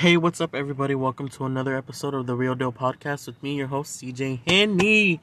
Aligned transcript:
Hey, 0.00 0.16
what's 0.16 0.40
up, 0.40 0.54
everybody? 0.54 0.94
Welcome 0.94 1.28
to 1.28 1.44
another 1.44 1.76
episode 1.76 2.14
of 2.14 2.26
the 2.26 2.34
Real 2.34 2.54
Deal 2.54 2.72
Podcast 2.72 3.26
with 3.26 3.42
me, 3.42 3.54
your 3.54 3.66
host, 3.66 4.00
CJ 4.00 4.40
Henny. 4.48 5.20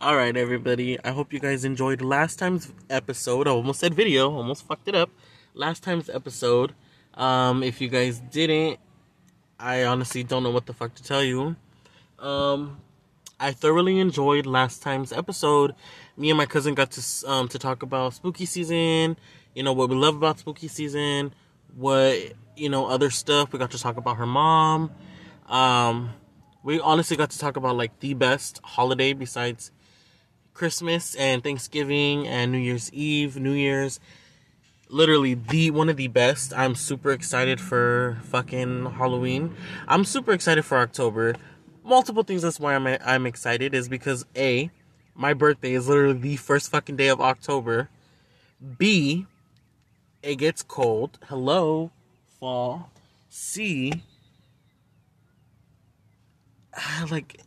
All 0.00 0.14
right, 0.14 0.36
everybody. 0.36 0.96
I 1.04 1.10
hope 1.10 1.32
you 1.32 1.40
guys 1.40 1.64
enjoyed 1.64 2.00
last 2.00 2.38
time's 2.38 2.72
episode. 2.88 3.48
I 3.48 3.50
almost 3.50 3.80
said 3.80 3.92
video, 3.92 4.30
almost 4.30 4.68
fucked 4.68 4.86
it 4.86 4.94
up. 4.94 5.10
Last 5.52 5.82
time's 5.82 6.08
episode. 6.08 6.74
Um, 7.14 7.64
if 7.64 7.80
you 7.80 7.88
guys 7.88 8.20
didn't, 8.20 8.78
I 9.58 9.82
honestly 9.82 10.22
don't 10.22 10.44
know 10.44 10.52
what 10.52 10.66
the 10.66 10.74
fuck 10.74 10.94
to 10.94 11.02
tell 11.02 11.24
you. 11.24 11.56
Um, 12.20 12.78
I 13.40 13.50
thoroughly 13.50 13.98
enjoyed 13.98 14.46
last 14.46 14.80
time's 14.80 15.12
episode. 15.12 15.74
Me 16.16 16.30
and 16.30 16.38
my 16.38 16.46
cousin 16.46 16.74
got 16.76 16.92
to 16.92 17.28
um 17.28 17.48
to 17.48 17.58
talk 17.58 17.82
about 17.82 18.14
spooky 18.14 18.46
season. 18.46 19.16
You 19.56 19.64
know 19.64 19.72
what 19.72 19.88
we 19.88 19.96
love 19.96 20.14
about 20.14 20.38
spooky 20.38 20.68
season. 20.68 21.34
What 21.74 22.34
you 22.60 22.68
know 22.68 22.86
other 22.86 23.10
stuff. 23.10 23.52
We 23.52 23.58
got 23.58 23.70
to 23.72 23.78
talk 23.78 23.96
about 23.96 24.18
her 24.18 24.26
mom. 24.26 24.90
Um, 25.48 26.10
we 26.62 26.78
honestly 26.78 27.16
got 27.16 27.30
to 27.30 27.38
talk 27.38 27.56
about 27.56 27.76
like 27.76 27.98
the 28.00 28.14
best 28.14 28.60
holiday 28.62 29.14
besides 29.14 29.72
Christmas 30.52 31.14
and 31.14 31.42
Thanksgiving 31.42 32.28
and 32.28 32.52
New 32.52 32.58
Year's 32.58 32.92
Eve, 32.92 33.36
New 33.36 33.52
Year's. 33.52 33.98
Literally 34.88 35.34
the 35.34 35.70
one 35.70 35.88
of 35.88 35.96
the 35.96 36.08
best. 36.08 36.52
I'm 36.54 36.74
super 36.74 37.12
excited 37.12 37.60
for 37.60 38.18
fucking 38.24 38.92
Halloween. 38.92 39.56
I'm 39.88 40.04
super 40.04 40.32
excited 40.32 40.64
for 40.64 40.78
October. 40.78 41.36
Multiple 41.82 42.24
things 42.24 42.42
that's 42.42 42.60
why 42.60 42.74
I'm 42.74 42.86
I'm 42.86 43.24
excited 43.24 43.74
is 43.74 43.88
because 43.88 44.26
A, 44.36 44.70
my 45.14 45.32
birthday 45.32 45.72
is 45.72 45.88
literally 45.88 46.18
the 46.18 46.36
first 46.36 46.70
fucking 46.70 46.96
day 46.96 47.08
of 47.08 47.20
October. 47.20 47.88
B, 48.78 49.26
it 50.22 50.36
gets 50.36 50.62
cold. 50.62 51.18
Hello 51.28 51.92
fall. 52.40 52.90
Ah, 52.92 53.00
C, 53.28 54.02
like, 57.10 57.40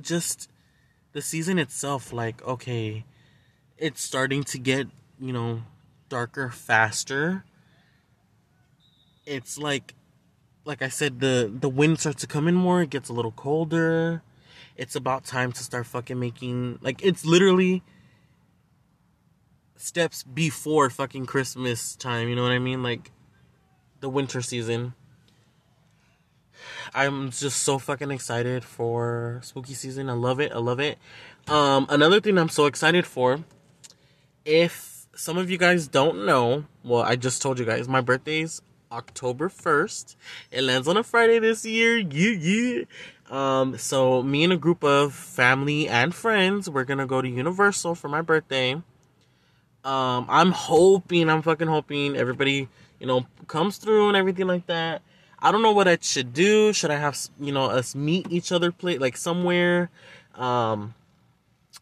just 0.00 0.50
the 1.12 1.22
season 1.22 1.58
itself, 1.58 2.12
like, 2.12 2.42
okay, 2.46 3.04
it's 3.78 4.02
starting 4.02 4.44
to 4.44 4.58
get, 4.58 4.86
you 5.18 5.32
know, 5.32 5.62
darker 6.08 6.50
faster. 6.50 7.44
It's 9.26 9.58
like, 9.58 9.94
like 10.64 10.82
I 10.82 10.88
said, 10.88 11.20
the 11.20 11.50
the 11.52 11.68
wind 11.68 12.00
starts 12.00 12.20
to 12.22 12.26
come 12.26 12.48
in 12.48 12.54
more. 12.54 12.82
It 12.82 12.90
gets 12.90 13.08
a 13.08 13.12
little 13.12 13.32
colder. 13.32 14.22
It's 14.76 14.94
about 14.94 15.24
time 15.24 15.52
to 15.52 15.62
start 15.62 15.86
fucking 15.86 16.18
making 16.18 16.78
like 16.82 17.02
it's 17.02 17.24
literally 17.24 17.82
steps 19.76 20.22
before 20.22 20.90
fucking 20.90 21.26
Christmas 21.26 21.96
time. 21.96 22.28
You 22.28 22.36
know 22.36 22.42
what 22.42 22.52
I 22.52 22.58
mean? 22.58 22.82
Like 22.82 23.10
the 24.00 24.08
winter 24.08 24.42
season. 24.42 24.94
I'm 26.94 27.30
just 27.30 27.62
so 27.62 27.78
fucking 27.78 28.10
excited 28.10 28.64
for 28.64 29.40
spooky 29.42 29.74
season. 29.74 30.10
I 30.10 30.14
love 30.14 30.40
it. 30.40 30.52
I 30.52 30.58
love 30.58 30.80
it. 30.80 30.98
Um, 31.48 31.86
another 31.88 32.20
thing 32.20 32.38
I'm 32.38 32.48
so 32.48 32.66
excited 32.66 33.06
for, 33.06 33.40
if 34.44 35.06
some 35.14 35.38
of 35.38 35.50
you 35.50 35.58
guys 35.58 35.86
don't 35.86 36.26
know, 36.26 36.64
well, 36.84 37.02
I 37.02 37.16
just 37.16 37.42
told 37.42 37.58
you 37.58 37.64
guys, 37.64 37.88
my 37.88 38.00
birthday's 38.00 38.62
October 38.90 39.48
1st. 39.48 40.16
It 40.50 40.62
lands 40.62 40.88
on 40.88 40.96
a 40.96 41.02
Friday 41.02 41.38
this 41.38 41.64
year. 41.64 41.98
Yeah, 41.98 42.30
yeah. 42.30 42.84
Um, 43.30 43.78
so 43.78 44.22
me 44.22 44.42
and 44.42 44.52
a 44.52 44.56
group 44.56 44.82
of 44.82 45.14
family 45.14 45.88
and 45.88 46.12
friends, 46.12 46.68
we're 46.68 46.84
gonna 46.84 47.06
go 47.06 47.22
to 47.22 47.28
Universal 47.28 47.94
for 47.94 48.08
my 48.08 48.22
birthday. 48.22 48.82
Um, 49.84 50.26
I'm 50.28 50.52
hoping, 50.52 51.30
I'm 51.30 51.42
fucking 51.42 51.68
hoping 51.68 52.16
everybody 52.16 52.68
you 53.00 53.06
know, 53.06 53.26
comes 53.48 53.78
through 53.78 54.08
and 54.08 54.16
everything 54.16 54.46
like 54.46 54.66
that. 54.66 55.02
I 55.40 55.50
don't 55.50 55.62
know 55.62 55.72
what 55.72 55.88
I 55.88 55.96
should 56.00 56.34
do. 56.34 56.72
Should 56.72 56.90
I 56.90 56.98
have, 56.98 57.18
you 57.40 57.50
know, 57.50 57.64
us 57.64 57.94
meet 57.94 58.30
each 58.30 58.52
other 58.52 58.70
play 58.70 58.98
like 58.98 59.16
somewhere? 59.16 59.90
Um, 60.34 60.94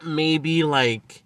maybe 0.03 0.63
like, 0.63 1.25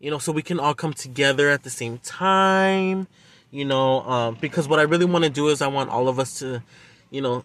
you 0.00 0.10
know, 0.10 0.18
so 0.18 0.32
we 0.32 0.42
can 0.42 0.58
all 0.58 0.74
come 0.74 0.92
together 0.92 1.48
at 1.48 1.62
the 1.62 1.70
same 1.70 1.98
time, 1.98 3.06
you 3.52 3.64
know, 3.64 4.00
um, 4.02 4.36
because 4.40 4.66
what 4.66 4.80
I 4.80 4.82
really 4.82 5.04
want 5.04 5.24
to 5.24 5.30
do 5.30 5.48
is 5.48 5.62
I 5.62 5.68
want 5.68 5.90
all 5.90 6.08
of 6.08 6.18
us 6.18 6.40
to, 6.40 6.62
you 7.10 7.22
know, 7.22 7.44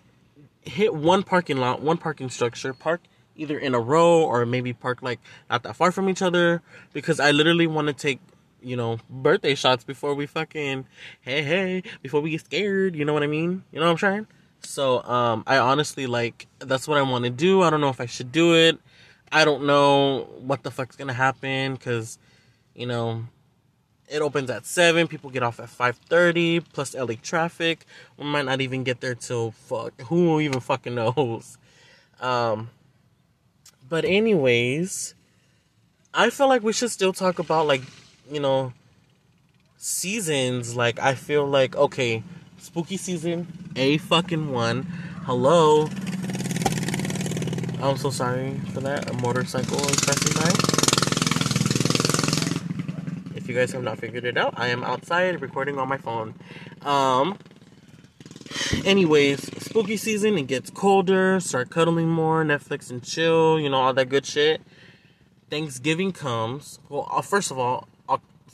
hit 0.64 0.96
one 0.96 1.22
parking 1.22 1.58
lot, 1.58 1.82
one 1.82 1.98
parking 1.98 2.32
structure, 2.32 2.74
park 2.74 3.02
either 3.36 3.60
in 3.60 3.76
a 3.76 3.80
row 3.80 4.24
or 4.24 4.46
maybe 4.46 4.72
park 4.72 5.02
like 5.02 5.20
not 5.50 5.62
that 5.64 5.76
far 5.76 5.92
from 5.92 6.08
each 6.08 6.22
other 6.22 6.62
because 6.94 7.20
I 7.20 7.32
literally 7.32 7.68
want 7.68 7.88
to 7.90 7.94
take 7.94 8.20
you 8.66 8.76
know, 8.76 8.98
birthday 9.10 9.54
shots 9.54 9.84
before 9.84 10.16
we 10.16 10.26
fucking, 10.26 10.86
hey, 11.22 11.44
hey, 11.44 11.84
before 12.02 12.20
we 12.20 12.32
get 12.32 12.44
scared. 12.44 12.96
You 12.96 13.06
know 13.06 13.14
what 13.14 13.24
I 13.24 13.28
mean? 13.28 13.64
You 13.72 13.80
know 13.80 13.86
what 13.86 13.92
I'm 13.92 13.98
saying? 13.98 14.28
So, 14.62 15.04
um, 15.04 15.44
I 15.46 15.58
honestly 15.58 16.08
like, 16.08 16.48
that's 16.60 16.88
what 16.88 16.98
I 16.98 17.04
want 17.04 17.26
to 17.26 17.30
do. 17.30 17.62
I 17.62 17.70
don't 17.70 17.80
know 17.80 17.90
if 17.90 18.02
I 18.02 18.08
should 18.08 18.32
do 18.32 18.56
it. 18.56 18.80
I 19.32 19.46
don't 19.46 19.66
know 19.66 20.28
what 20.40 20.64
the 20.64 20.72
fuck's 20.72 20.96
gonna 20.96 21.14
happen, 21.14 21.78
cause, 21.78 22.18
you 22.74 22.88
know, 22.88 23.26
it 24.08 24.22
opens 24.22 24.50
at 24.50 24.66
7, 24.66 25.08
people 25.08 25.30
get 25.30 25.44
off 25.44 25.60
at 25.60 25.70
5.30, 25.70 26.64
plus 26.74 26.96
LA 26.96 27.16
traffic. 27.22 27.86
We 28.18 28.26
might 28.26 28.46
not 28.46 28.62
even 28.62 28.84
get 28.84 29.02
there 29.02 29.16
till 29.16 29.52
fuck, 29.52 30.00
who 30.02 30.40
even 30.40 30.60
fucking 30.60 30.96
knows? 30.96 31.58
Um, 32.20 32.70
but 33.88 34.06
anyways, 34.06 35.16
I 36.14 36.30
feel 36.30 36.48
like 36.48 36.64
we 36.64 36.74
should 36.74 36.92
still 36.92 37.14
talk 37.14 37.40
about 37.40 37.68
like 37.68 37.82
you 38.30 38.40
know, 38.40 38.74
seasons, 39.78 40.76
like 40.76 41.00
I 41.00 41.16
feel 41.16 41.46
like 41.46 41.76
okay, 41.76 42.24
spooky 42.58 42.98
season, 42.98 43.48
a 43.76 43.98
fucking 43.98 44.52
one. 44.52 44.84
Hello. 45.26 45.90
I'm 47.82 47.98
so 47.98 48.10
sorry 48.10 48.60
for 48.74 48.82
that. 48.82 49.10
A 49.10 49.14
motorcycle 49.22 49.78
is 49.78 50.00
passing 50.02 50.34
by. 50.42 50.50
If 53.36 53.48
you 53.48 53.54
guys 53.54 53.72
have 53.74 53.84
not 53.84 54.00
figured 54.00 54.26
it 54.26 54.38
out, 54.38 54.56
I 54.58 54.70
am 54.70 54.84
outside 54.84 55.40
recording 55.42 55.78
on 55.78 55.88
my 55.88 55.98
phone. 55.98 56.34
Um 56.82 57.38
anyways, 58.86 59.42
spooky 59.64 59.98
season, 59.98 60.38
it 60.38 60.48
gets 60.48 60.70
colder, 60.70 61.40
start 61.40 61.70
cuddling 61.70 62.10
more, 62.10 62.44
Netflix 62.44 62.90
and 62.90 63.04
chill, 63.04 63.60
you 63.60 63.70
know, 63.70 63.78
all 63.78 63.94
that 63.94 64.10
good 64.10 64.26
shit. 64.26 64.62
Thanksgiving 65.50 66.12
comes. 66.12 66.80
Well, 66.90 67.08
uh, 67.12 67.22
first 67.22 67.52
of 67.52 67.60
all, 67.60 67.88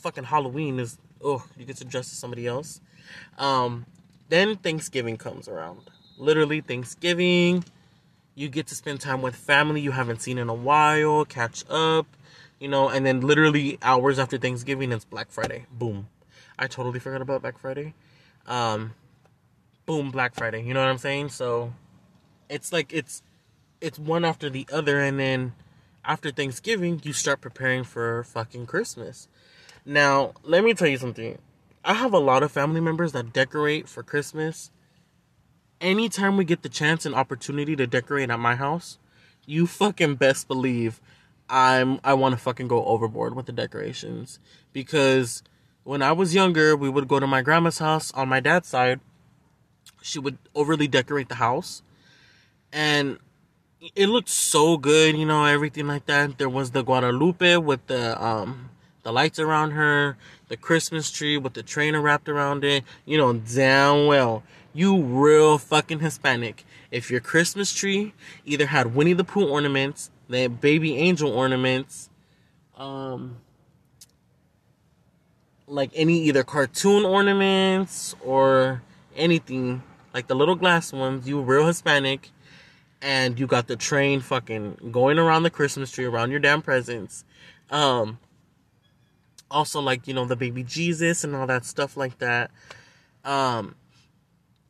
fucking 0.02 0.24
Halloween 0.24 0.78
is 0.78 0.98
oh 1.22 1.44
you 1.56 1.64
get 1.64 1.76
to 1.76 1.84
dress 1.84 2.12
as 2.12 2.18
somebody 2.18 2.46
else. 2.46 2.80
Um, 3.38 3.86
then 4.28 4.56
Thanksgiving 4.56 5.16
comes 5.16 5.48
around. 5.48 5.90
Literally 6.18 6.60
Thanksgiving, 6.60 7.64
you 8.34 8.48
get 8.48 8.66
to 8.68 8.74
spend 8.74 9.00
time 9.00 9.22
with 9.22 9.34
family 9.34 9.80
you 9.80 9.90
haven't 9.92 10.22
seen 10.22 10.38
in 10.38 10.48
a 10.48 10.54
while, 10.54 11.24
catch 11.24 11.64
up, 11.70 12.06
you 12.58 12.68
know, 12.68 12.88
and 12.88 13.04
then 13.04 13.20
literally 13.20 13.78
hours 13.82 14.18
after 14.18 14.38
Thanksgiving 14.38 14.92
it's 14.92 15.04
Black 15.04 15.30
Friday. 15.30 15.66
Boom. 15.70 16.08
I 16.58 16.66
totally 16.66 17.00
forgot 17.00 17.22
about 17.22 17.42
Black 17.42 17.58
Friday. 17.58 17.94
Um, 18.46 18.94
boom, 19.86 20.10
Black 20.10 20.34
Friday. 20.34 20.62
You 20.62 20.74
know 20.74 20.80
what 20.80 20.88
I'm 20.88 20.98
saying? 20.98 21.30
So 21.30 21.72
it's 22.48 22.72
like 22.72 22.92
it's 22.92 23.22
it's 23.80 23.98
one 23.98 24.24
after 24.24 24.48
the 24.48 24.66
other 24.72 25.00
and 25.00 25.18
then 25.18 25.54
after 26.04 26.30
Thanksgiving 26.30 27.00
you 27.04 27.12
start 27.12 27.40
preparing 27.40 27.84
for 27.84 28.24
fucking 28.24 28.66
Christmas. 28.66 29.28
Now, 29.84 30.32
let 30.44 30.62
me 30.64 30.74
tell 30.74 30.88
you 30.88 30.98
something. 30.98 31.38
I 31.84 31.94
have 31.94 32.12
a 32.12 32.18
lot 32.18 32.42
of 32.42 32.52
family 32.52 32.80
members 32.80 33.12
that 33.12 33.32
decorate 33.32 33.88
for 33.88 34.02
Christmas. 34.02 34.70
Anytime 35.80 36.36
we 36.36 36.44
get 36.44 36.62
the 36.62 36.68
chance 36.68 37.04
and 37.04 37.14
opportunity 37.14 37.74
to 37.74 37.86
decorate 37.88 38.30
at 38.30 38.38
my 38.38 38.54
house, 38.54 38.98
you 39.46 39.66
fucking 39.66 40.14
best 40.14 40.46
believe 40.46 41.00
I'm 41.48 42.00
I 42.04 42.14
want 42.14 42.34
to 42.34 42.40
fucking 42.40 42.68
go 42.68 42.84
overboard 42.84 43.34
with 43.34 43.46
the 43.46 43.52
decorations 43.52 44.38
because 44.72 45.42
when 45.82 46.00
I 46.00 46.12
was 46.12 46.34
younger, 46.34 46.76
we 46.76 46.88
would 46.88 47.08
go 47.08 47.18
to 47.18 47.26
my 47.26 47.42
grandma's 47.42 47.78
house 47.78 48.12
on 48.12 48.28
my 48.28 48.38
dad's 48.38 48.68
side. 48.68 49.00
She 50.00 50.20
would 50.20 50.38
overly 50.54 50.86
decorate 50.86 51.28
the 51.28 51.34
house 51.36 51.82
and 52.72 53.18
it 53.96 54.06
looked 54.06 54.28
so 54.28 54.76
good, 54.76 55.16
you 55.16 55.26
know, 55.26 55.44
everything 55.44 55.88
like 55.88 56.06
that. 56.06 56.38
There 56.38 56.48
was 56.48 56.70
the 56.70 56.84
Guadalupe 56.84 57.56
with 57.56 57.84
the 57.88 58.22
um 58.24 58.70
the 59.02 59.12
lights 59.12 59.38
around 59.38 59.72
her, 59.72 60.16
the 60.48 60.56
Christmas 60.56 61.10
tree 61.10 61.36
with 61.36 61.54
the 61.54 61.62
trainer 61.62 62.00
wrapped 62.00 62.28
around 62.28 62.64
it, 62.64 62.84
you 63.04 63.18
know, 63.18 63.32
damn 63.32 64.06
well, 64.06 64.42
you 64.72 65.02
real 65.02 65.58
fucking 65.58 66.00
Hispanic. 66.00 66.64
If 66.90 67.10
your 67.10 67.20
Christmas 67.20 67.72
tree 67.72 68.12
either 68.44 68.66
had 68.66 68.94
Winnie 68.94 69.12
the 69.12 69.24
Pooh 69.24 69.48
ornaments, 69.48 70.10
the 70.28 70.48
baby 70.48 70.96
angel 70.96 71.30
ornaments, 71.30 72.10
um, 72.76 73.38
like 75.66 75.90
any 75.94 76.20
either 76.22 76.44
cartoon 76.44 77.04
ornaments 77.04 78.14
or 78.24 78.82
anything, 79.16 79.82
like 80.12 80.26
the 80.26 80.34
little 80.34 80.54
glass 80.54 80.92
ones, 80.92 81.26
you 81.26 81.40
real 81.40 81.66
Hispanic, 81.66 82.30
and 83.00 83.38
you 83.38 83.46
got 83.46 83.66
the 83.66 83.76
train 83.76 84.20
fucking 84.20 84.90
going 84.92 85.18
around 85.18 85.42
the 85.42 85.50
Christmas 85.50 85.90
tree 85.90 86.04
around 86.04 86.30
your 86.30 86.40
damn 86.40 86.62
presents. 86.62 87.24
Um, 87.70 88.18
also 89.52 89.80
like 89.80 90.08
you 90.08 90.14
know 90.14 90.24
the 90.24 90.36
baby 90.36 90.62
jesus 90.62 91.22
and 91.22 91.36
all 91.36 91.46
that 91.46 91.64
stuff 91.64 91.96
like 91.96 92.18
that 92.18 92.50
um 93.24 93.74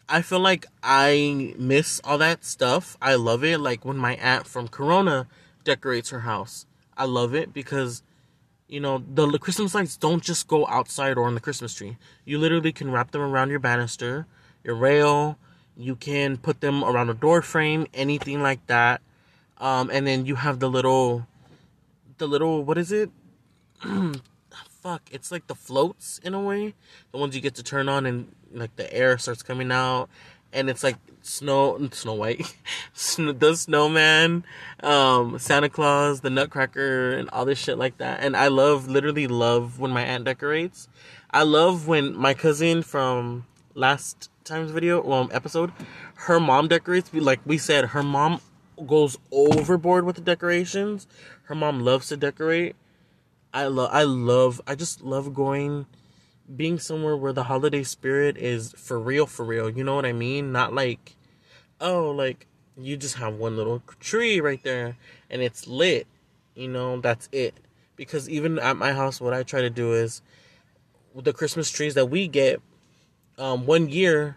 I 0.09 0.21
feel 0.21 0.41
like 0.41 0.67
I 0.83 1.55
miss 1.57 1.99
all 2.05 2.19
that 2.19 2.45
stuff. 2.45 2.99
I 3.01 3.15
love 3.15 3.43
it. 3.43 3.59
Like 3.59 3.83
when 3.83 3.97
my 3.97 4.17
aunt 4.17 4.47
from 4.47 4.69
Corona 4.69 5.27
decorates 5.65 6.11
her 6.11 6.21
house. 6.21 6.67
I 6.99 7.07
love 7.07 7.35
it 7.35 7.55
because 7.55 8.03
you 8.69 8.79
know 8.79 9.03
the 9.15 9.39
Christmas 9.39 9.75
lights 9.75 9.97
don't 9.97 10.23
just 10.23 10.49
go 10.49 10.67
outside 10.67 11.17
or 11.17 11.25
on 11.25 11.35
the 11.35 11.41
Christmas 11.41 11.73
tree. 11.75 11.97
You 12.27 12.39
literally 12.39 12.73
can 12.73 12.91
wrap 12.91 13.13
them 13.13 13.23
around 13.23 13.51
your 13.51 13.59
banister, 13.59 14.27
your 14.63 14.75
rail. 14.75 15.39
You 15.77 15.97
can 15.97 16.37
put 16.37 16.61
them 16.61 16.85
around 16.85 17.09
a 17.09 17.15
door 17.15 17.41
frame, 17.41 17.87
anything 17.95 18.43
like 18.43 18.67
that. 18.67 19.01
Um, 19.57 19.89
and 19.91 20.07
then 20.07 20.27
you 20.27 20.35
have 20.35 20.59
the 20.59 20.69
little, 20.69 21.27
the 22.19 22.27
little 22.27 22.65
what 22.65 22.77
is 22.77 22.93
it? 22.93 23.11
Fuck! 24.83 25.03
It's 25.13 25.31
like 25.31 25.47
the 25.47 25.55
floats 25.55 26.19
in 26.25 26.35
a 26.35 26.41
way. 26.41 26.75
The 27.13 27.19
ones 27.19 27.37
you 27.37 27.41
get 27.41 27.55
to 27.55 27.63
turn 27.63 27.89
on 27.89 28.05
and 28.05 28.35
like 28.53 28.75
the 28.75 28.93
air 28.93 29.17
starts 29.17 29.41
coming 29.41 29.71
out, 29.71 30.09
and 30.53 30.69
it's 30.69 30.83
like 30.83 30.97
Snow 31.21 31.89
Snow 31.93 32.15
White, 32.15 32.57
the 33.17 33.55
Snowman, 33.55 34.45
um, 34.83 35.39
Santa 35.39 35.69
Claus, 35.69 36.23
the 36.23 36.31
Nutcracker, 36.31 37.13
and 37.13 37.31
all 37.31 37.45
this 37.45 37.61
shit 37.61 37.79
like 37.79 37.99
that. 37.99 38.25
And 38.25 38.37
I 38.37 38.49
love, 38.49 38.89
literally 38.89 39.29
love 39.29 39.79
when 39.79 39.93
my 39.93 40.03
aunt 40.03 40.25
decorates. 40.25 40.89
I 41.31 41.45
love 41.45 41.87
when 41.87 42.17
my 42.17 42.35
cousin 42.35 42.83
from 42.83 43.47
last 43.75 44.31
time's 44.43 44.73
video, 44.73 45.01
well, 45.01 45.29
episode, 45.33 45.71
her 46.15 46.41
mom 46.41 46.67
decorates. 46.67 47.15
Like 47.15 47.39
we 47.47 47.57
said, 47.57 47.91
her 47.91 48.03
mom 48.03 48.41
goes 48.85 49.17
overboard 49.31 50.05
with 50.05 50.17
the 50.17 50.23
decorations. 50.23 51.07
Her 51.45 51.55
mom 51.55 51.81
loves 51.81 52.09
to 52.09 52.17
decorate. 52.17 52.75
I 53.55 53.67
love, 53.67 53.91
I 53.93 54.05
love, 54.05 54.61
I 54.67 54.75
just 54.75 55.03
love 55.03 55.35
going 55.35 55.87
being 56.57 56.79
somewhere 56.79 57.17
where 57.17 57.33
the 57.33 57.45
holiday 57.45 57.83
spirit 57.83 58.37
is 58.37 58.73
for 58.77 58.99
real, 58.99 59.27
for 59.27 59.45
real. 59.45 59.69
You 59.71 59.85
know 59.85 59.95
what 59.95 60.07
I 60.07 60.13
mean? 60.13 60.53
Not 60.53 60.73
like, 60.73 61.17
oh, 61.81 62.11
like 62.11 62.47
you 62.77 62.97
just 62.97 63.17
have 63.17 63.35
one 63.35 63.57
little 63.57 63.83
tree 64.01 64.41
right 64.41 64.63
there 64.63 64.97
and 65.31 65.43
it's 65.43 65.67
lit. 65.67 66.07
You 66.55 66.69
know, 66.69 67.01
that's 67.01 67.29
it. 67.33 67.55
Because 67.97 68.29
even 68.29 68.59
at 68.59 68.77
my 68.77 68.93
house, 68.93 69.21
what 69.21 69.35
I 69.35 69.43
try 69.43 69.61
to 69.61 69.71
do 69.71 69.93
is 69.93 70.23
the 71.15 71.33
Christmas 71.33 71.71
trees 71.71 71.95
that 71.95 72.07
we 72.07 72.29
get, 72.29 72.61
um, 73.39 73.67
one 73.67 73.89
year, 73.89 74.37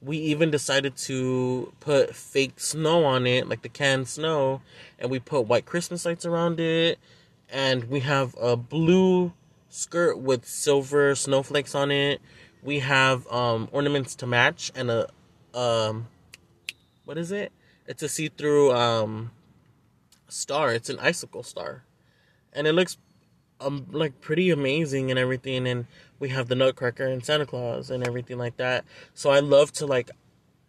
we 0.00 0.16
even 0.18 0.50
decided 0.50 0.96
to 0.96 1.72
put 1.80 2.14
fake 2.14 2.60
snow 2.60 3.04
on 3.04 3.26
it, 3.26 3.48
like 3.48 3.62
the 3.62 3.68
canned 3.68 4.08
snow, 4.08 4.62
and 4.98 5.10
we 5.10 5.18
put 5.18 5.42
white 5.42 5.66
Christmas 5.66 6.04
lights 6.04 6.24
around 6.24 6.60
it, 6.60 6.98
and 7.50 7.84
we 7.84 8.00
have 8.00 8.34
a 8.40 8.56
blue 8.56 9.32
skirt 9.68 10.18
with 10.18 10.46
silver 10.46 11.14
snowflakes 11.14 11.74
on 11.74 11.90
it. 11.90 12.20
We 12.62 12.80
have 12.80 13.26
um, 13.28 13.68
ornaments 13.72 14.14
to 14.16 14.26
match 14.26 14.72
and 14.74 14.90
a 14.90 15.08
um, 15.54 16.08
what 17.04 17.16
is 17.16 17.32
it? 17.32 17.52
It's 17.86 18.02
a 18.02 18.08
see-through 18.08 18.72
um, 18.72 19.30
star. 20.28 20.72
It's 20.74 20.90
an 20.90 20.98
icicle 20.98 21.42
star, 21.42 21.84
and 22.52 22.66
it 22.66 22.72
looks 22.72 22.98
um 23.60 23.86
like 23.90 24.20
pretty 24.20 24.50
amazing 24.50 25.10
and 25.10 25.18
everything. 25.18 25.66
And 25.66 25.86
we 26.18 26.28
have 26.28 26.48
the 26.48 26.54
Nutcracker 26.54 27.06
and 27.06 27.24
Santa 27.24 27.46
Claus 27.46 27.90
and 27.90 28.06
everything 28.06 28.38
like 28.38 28.56
that. 28.58 28.84
So 29.14 29.30
I 29.30 29.40
love 29.40 29.72
to 29.72 29.86
like. 29.86 30.10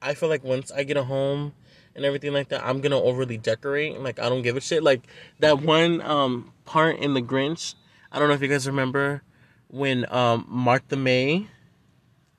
I 0.01 0.13
feel 0.13 0.29
like 0.29 0.45
once 0.45 0.71
I 0.71 0.83
get 0.83 0.95
a 0.95 1.03
home 1.03 1.53
and 1.93 2.05
everything 2.05 2.31
like 2.31 2.47
that, 2.49 2.65
I'm 2.65 2.79
gonna 2.79 3.01
overly 3.01 3.37
decorate. 3.37 3.99
Like 3.99 4.19
I 4.19 4.29
don't 4.29 4.41
give 4.41 4.55
a 4.55 4.61
shit. 4.61 4.81
Like 4.81 5.01
that 5.39 5.61
one 5.61 6.01
um 6.01 6.53
part 6.69 6.99
in 6.99 7.15
the 7.15 7.21
Grinch 7.21 7.73
I 8.11 8.17
don't 8.17 8.27
know 8.27 8.33
if 8.33 8.41
you 8.41 8.47
guys 8.47 8.65
remember 8.65 9.21
when 9.67 10.11
um, 10.11 10.45
Martha 10.49 10.95
May 10.95 11.47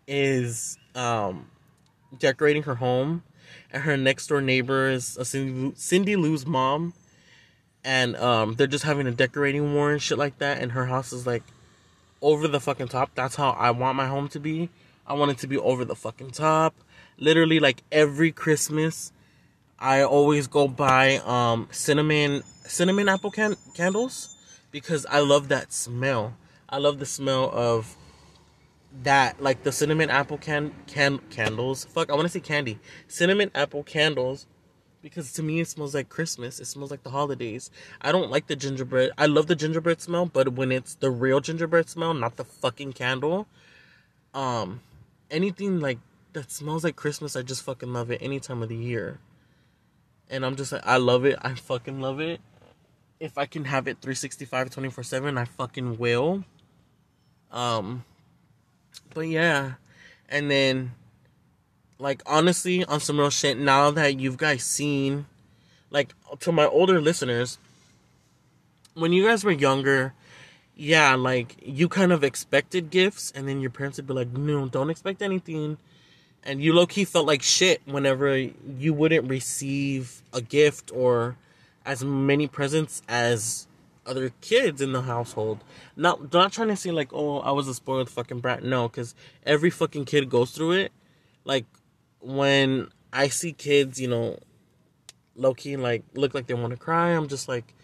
is 0.08 0.78
um, 0.96 1.48
decorating 2.18 2.64
her 2.64 2.74
home, 2.74 3.22
and 3.70 3.84
her 3.84 3.96
next 3.96 4.26
door 4.26 4.40
neighbor 4.40 4.88
is 4.88 5.16
Cindy, 5.22 5.72
Cindy 5.76 6.16
Lou's 6.16 6.44
mom, 6.44 6.92
and 7.84 8.16
um, 8.16 8.54
they're 8.56 8.66
just 8.66 8.84
having 8.84 9.06
a 9.06 9.12
decorating 9.12 9.74
war 9.74 9.92
and 9.92 10.02
shit 10.02 10.18
like 10.18 10.38
that, 10.38 10.60
and 10.60 10.72
her 10.72 10.86
house 10.86 11.12
is 11.12 11.24
like 11.24 11.44
over 12.20 12.48
the 12.48 12.58
fucking 12.58 12.88
top. 12.88 13.12
That's 13.14 13.36
how 13.36 13.50
I 13.50 13.70
want 13.70 13.96
my 13.96 14.08
home 14.08 14.28
to 14.30 14.40
be. 14.40 14.70
I 15.06 15.14
want 15.14 15.30
it 15.30 15.38
to 15.38 15.46
be 15.46 15.56
over 15.56 15.84
the 15.84 15.94
fucking 15.94 16.32
top. 16.32 16.74
Literally, 17.16 17.60
like 17.60 17.84
every 17.92 18.32
Christmas, 18.32 19.12
I 19.78 20.02
always 20.02 20.48
go 20.48 20.66
buy 20.66 21.18
um, 21.18 21.68
cinnamon 21.70 22.42
cinnamon 22.70 23.08
apple 23.08 23.30
can- 23.30 23.56
candles 23.74 24.36
because 24.70 25.04
I 25.06 25.20
love 25.20 25.48
that 25.48 25.72
smell. 25.72 26.36
I 26.68 26.78
love 26.78 26.98
the 26.98 27.06
smell 27.06 27.50
of 27.52 27.96
that, 29.02 29.42
like 29.42 29.64
the 29.64 29.72
cinnamon 29.72 30.10
apple 30.10 30.38
can 30.38 30.72
can 30.86 31.18
candles. 31.30 31.84
Fuck, 31.84 32.10
I 32.10 32.14
want 32.14 32.26
to 32.26 32.28
say 32.28 32.40
candy. 32.40 32.78
Cinnamon 33.08 33.50
apple 33.54 33.82
candles, 33.82 34.46
because 35.02 35.32
to 35.32 35.42
me 35.42 35.60
it 35.60 35.68
smells 35.68 35.94
like 35.94 36.08
Christmas. 36.08 36.60
It 36.60 36.66
smells 36.66 36.90
like 36.90 37.02
the 37.02 37.10
holidays. 37.10 37.70
I 38.00 38.12
don't 38.12 38.30
like 38.30 38.46
the 38.46 38.56
gingerbread. 38.56 39.10
I 39.18 39.26
love 39.26 39.48
the 39.48 39.56
gingerbread 39.56 40.00
smell, 40.00 40.26
but 40.26 40.52
when 40.52 40.70
it's 40.70 40.94
the 40.94 41.10
real 41.10 41.40
gingerbread 41.40 41.88
smell, 41.88 42.14
not 42.14 42.36
the 42.36 42.44
fucking 42.44 42.92
candle, 42.92 43.46
um, 44.32 44.80
anything 45.30 45.80
like 45.80 45.98
that 46.32 46.50
smells 46.52 46.84
like 46.84 46.94
Christmas, 46.94 47.34
I 47.34 47.42
just 47.42 47.62
fucking 47.62 47.92
love 47.92 48.10
it 48.12 48.22
any 48.22 48.38
time 48.38 48.62
of 48.62 48.68
the 48.68 48.76
year. 48.76 49.18
And 50.28 50.46
I'm 50.46 50.54
just 50.54 50.70
like, 50.70 50.86
I 50.86 50.96
love 50.98 51.24
it. 51.24 51.36
I 51.42 51.54
fucking 51.54 52.00
love 52.00 52.20
it 52.20 52.40
if 53.20 53.36
I 53.36 53.44
can 53.44 53.66
have 53.66 53.86
it 53.86 53.98
365 54.00 54.70
24 54.70 55.04
7, 55.04 55.38
I 55.38 55.44
fucking 55.44 55.98
will. 55.98 56.44
Um, 57.52 58.04
but 59.14 59.22
yeah, 59.22 59.74
and 60.28 60.50
then, 60.50 60.92
like, 61.98 62.22
honestly, 62.24 62.84
on 62.84 63.00
some 63.00 63.18
real 63.18 63.30
shit, 63.30 63.58
now 63.58 63.90
that 63.90 64.18
you've 64.18 64.38
guys 64.38 64.64
seen, 64.64 65.26
like, 65.90 66.14
to 66.40 66.50
my 66.50 66.66
older 66.66 67.00
listeners, 67.00 67.58
when 68.94 69.12
you 69.12 69.26
guys 69.26 69.44
were 69.44 69.52
younger, 69.52 70.14
yeah, 70.76 71.14
like, 71.14 71.56
you 71.62 71.88
kind 71.88 72.12
of 72.12 72.24
expected 72.24 72.90
gifts, 72.90 73.32
and 73.34 73.46
then 73.46 73.60
your 73.60 73.70
parents 73.70 73.98
would 73.98 74.06
be 74.06 74.14
like, 74.14 74.32
no, 74.32 74.66
don't 74.66 74.90
expect 74.90 75.20
anything. 75.20 75.76
And 76.42 76.62
you 76.62 76.72
low 76.72 76.86
key 76.86 77.04
felt 77.04 77.26
like 77.26 77.42
shit 77.42 77.82
whenever 77.84 78.34
you 78.38 78.94
wouldn't 78.94 79.28
receive 79.28 80.22
a 80.32 80.40
gift 80.40 80.90
or 80.94 81.36
as 81.84 82.04
many 82.04 82.46
presents 82.46 83.02
as 83.08 83.66
other 84.06 84.32
kids 84.40 84.80
in 84.80 84.92
the 84.92 85.02
household. 85.02 85.62
Not 85.96 86.32
not 86.32 86.52
trying 86.52 86.68
to 86.68 86.76
say 86.76 86.90
like, 86.90 87.12
oh, 87.12 87.40
I 87.40 87.52
was 87.52 87.68
a 87.68 87.74
spoiled 87.74 88.10
fucking 88.10 88.40
brat. 88.40 88.62
No, 88.62 88.88
because 88.88 89.14
every 89.44 89.70
fucking 89.70 90.04
kid 90.04 90.28
goes 90.28 90.50
through 90.50 90.72
it. 90.72 90.92
Like 91.44 91.66
when 92.20 92.88
I 93.12 93.28
see 93.28 93.52
kids, 93.52 94.00
you 94.00 94.08
know, 94.08 94.38
low 95.36 95.54
key 95.54 95.76
like 95.76 96.04
look 96.14 96.34
like 96.34 96.46
they 96.46 96.54
want 96.54 96.72
to 96.72 96.76
cry. 96.76 97.10
I'm 97.10 97.28
just 97.28 97.48
like, 97.48 97.74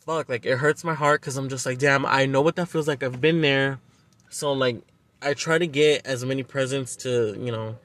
fuck. 0.00 0.28
Like 0.28 0.46
it 0.46 0.58
hurts 0.58 0.84
my 0.84 0.94
heart 0.94 1.20
because 1.20 1.36
I'm 1.36 1.48
just 1.48 1.66
like, 1.66 1.78
damn. 1.78 2.06
I 2.06 2.26
know 2.26 2.42
what 2.42 2.56
that 2.56 2.68
feels 2.68 2.88
like. 2.88 3.02
I've 3.02 3.20
been 3.20 3.40
there. 3.40 3.80
So 4.28 4.52
like, 4.52 4.82
I 5.22 5.34
try 5.34 5.58
to 5.58 5.66
get 5.66 6.06
as 6.06 6.24
many 6.24 6.42
presents 6.42 6.96
to 6.96 7.36
you 7.40 7.50
know, 7.52 7.76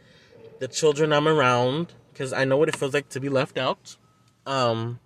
the 0.59 0.67
children 0.67 1.13
I'm 1.13 1.27
around 1.27 1.93
because 2.11 2.33
I 2.33 2.45
know 2.45 2.57
what 2.57 2.69
it 2.69 2.75
feels 2.75 2.93
like 2.93 3.09
to 3.09 3.19
be 3.19 3.29
left 3.29 3.57
out. 3.57 3.97
Um, 4.45 4.99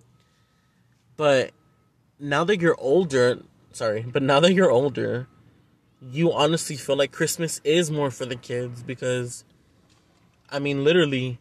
but 1.18 1.52
now 2.20 2.44
that 2.44 2.62
you're 2.62 2.80
older, 2.80 3.40
sorry, 3.72 4.02
but 4.02 4.24
now 4.24 4.40
that 4.40 4.54
you're 4.54 4.72
older, 4.72 5.28
you 6.02 6.32
honestly 6.32 6.76
feel 6.76 6.96
like 6.96 7.12
Christmas 7.12 7.62
is 7.64 7.90
more 7.90 8.12
for 8.12 8.26
the 8.26 8.36
kids 8.36 8.84
because, 8.84 9.44
I 10.50 10.60
mean, 10.60 10.84
literally, 10.84 11.40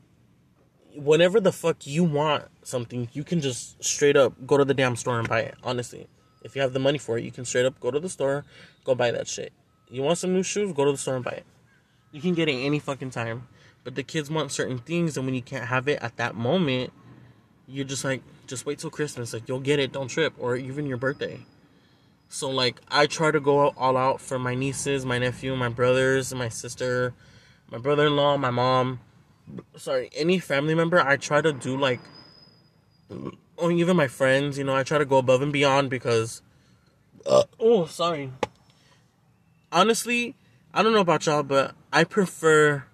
whenever 0.97 1.41
the 1.41 1.53
fuck 1.53 1.87
you 1.87 2.05
want 2.05 2.45
something, 2.63 3.09
you 3.13 3.25
can 3.25 3.41
just 3.41 3.83
straight 3.83 4.17
up 4.17 4.35
go 4.47 4.57
to 4.57 4.65
the 4.65 4.75
damn 4.75 4.97
store 4.97 5.19
and 5.19 5.29
buy 5.29 5.41
it. 5.41 5.55
Honestly, 5.63 6.07
if 6.43 6.55
you 6.55 6.63
have 6.63 6.73
the 6.73 6.79
money 6.79 6.99
for 6.99 7.19
it, 7.19 7.25
you 7.25 7.31
can 7.31 7.45
straight 7.45 7.67
up 7.67 7.79
go 7.81 7.91
to 7.91 8.01
the 8.01 8.09
store, 8.09 8.45
go 8.85 8.95
buy 8.95 9.11
that 9.11 9.29
shit. 9.29 9.53
You 9.89 10.03
want 10.03 10.19
some 10.19 10.33
new 10.33 10.43
shoes? 10.43 10.73
Go 10.73 10.85
to 10.85 10.93
the 10.93 10.99
store 10.99 11.17
and 11.17 11.25
buy 11.25 11.33
it. 11.33 11.47
You 12.11 12.21
can 12.21 12.35
get 12.35 12.49
it 12.49 12.55
any 12.55 12.79
fucking 12.79 13.11
time. 13.11 13.49
But 13.83 13.97
the 13.97 14.03
kids 14.03 14.31
want 14.31 14.51
certain 14.51 14.79
things, 14.79 15.17
and 15.17 15.27
when 15.27 15.35
you 15.35 15.43
can't 15.43 15.67
have 15.67 15.89
it 15.89 16.03
at 16.03 16.17
that 16.17 16.35
moment, 16.35 16.93
you're 17.67 17.85
just 17.85 18.05
like, 18.05 18.23
just 18.47 18.67
wait 18.67 18.79
till 18.79 18.91
Christmas. 18.91 19.33
Like 19.33 19.49
you'll 19.49 19.61
get 19.61 19.79
it, 19.79 19.93
don't 19.93 20.09
trip, 20.09 20.35
or 20.39 20.57
even 20.57 20.87
your 20.87 20.97
birthday. 20.97 21.41
So 22.29 22.51
like 22.51 22.81
I 22.89 23.07
try 23.07 23.31
to 23.31 23.41
go 23.41 23.69
all 23.71 23.97
out 23.97 24.21
for 24.21 24.39
my 24.39 24.55
nieces, 24.55 25.07
my 25.07 25.19
nephew, 25.19 25.55
my 25.57 25.69
brothers, 25.69 26.35
my 26.35 26.49
sister, 26.49 27.15
my 27.71 27.79
brother-in-law, 27.79 28.39
my 28.39 28.51
mom. 28.51 29.01
Sorry, 29.77 30.11
any 30.15 30.39
family 30.39 30.75
member. 30.75 31.01
I 31.01 31.17
try 31.17 31.41
to 31.41 31.53
do 31.53 31.77
like, 31.77 32.01
or 33.57 33.71
even 33.71 33.97
my 33.97 34.09
friends. 34.09 34.59
You 34.59 34.65
know, 34.65 34.75
I 34.75 34.83
try 34.83 34.99
to 34.99 35.05
go 35.05 35.19
above 35.19 35.43
and 35.43 35.53
beyond 35.53 35.91
because. 35.91 36.43
Uh, 37.27 37.45
oh, 37.59 37.87
sorry. 37.87 38.31
Honestly, 39.73 40.35
I 40.73 40.83
don't 40.83 40.93
know 40.93 41.01
about 41.01 41.27
y'all, 41.27 41.43
but 41.43 41.75
I 41.93 42.05
prefer 42.05 42.85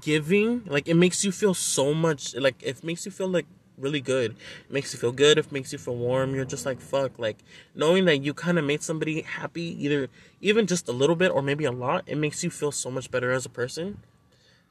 giving 0.00 0.64
like 0.66 0.88
it 0.88 0.94
makes 0.94 1.24
you 1.24 1.30
feel 1.30 1.54
so 1.54 1.94
much 1.94 2.34
like 2.34 2.60
it 2.62 2.82
makes 2.82 3.06
you 3.06 3.12
feel 3.12 3.28
like 3.28 3.46
really 3.78 4.00
good. 4.00 4.32
It 4.68 4.72
makes 4.72 4.92
you 4.92 4.98
feel 4.98 5.12
good 5.12 5.38
it 5.38 5.52
makes 5.52 5.72
you 5.72 5.78
feel 5.78 5.96
warm. 5.96 6.34
You're 6.34 6.44
just 6.44 6.66
like 6.66 6.80
fuck 6.80 7.18
like 7.18 7.38
knowing 7.74 8.04
that 8.06 8.18
you 8.18 8.34
kind 8.34 8.58
of 8.58 8.64
made 8.64 8.82
somebody 8.82 9.22
happy 9.22 9.84
either 9.84 10.08
even 10.40 10.66
just 10.66 10.88
a 10.88 10.92
little 10.92 11.16
bit 11.16 11.30
or 11.30 11.42
maybe 11.42 11.64
a 11.64 11.72
lot 11.72 12.04
it 12.06 12.16
makes 12.18 12.42
you 12.42 12.50
feel 12.50 12.72
so 12.72 12.90
much 12.90 13.10
better 13.10 13.32
as 13.32 13.46
a 13.46 13.50
person. 13.50 13.98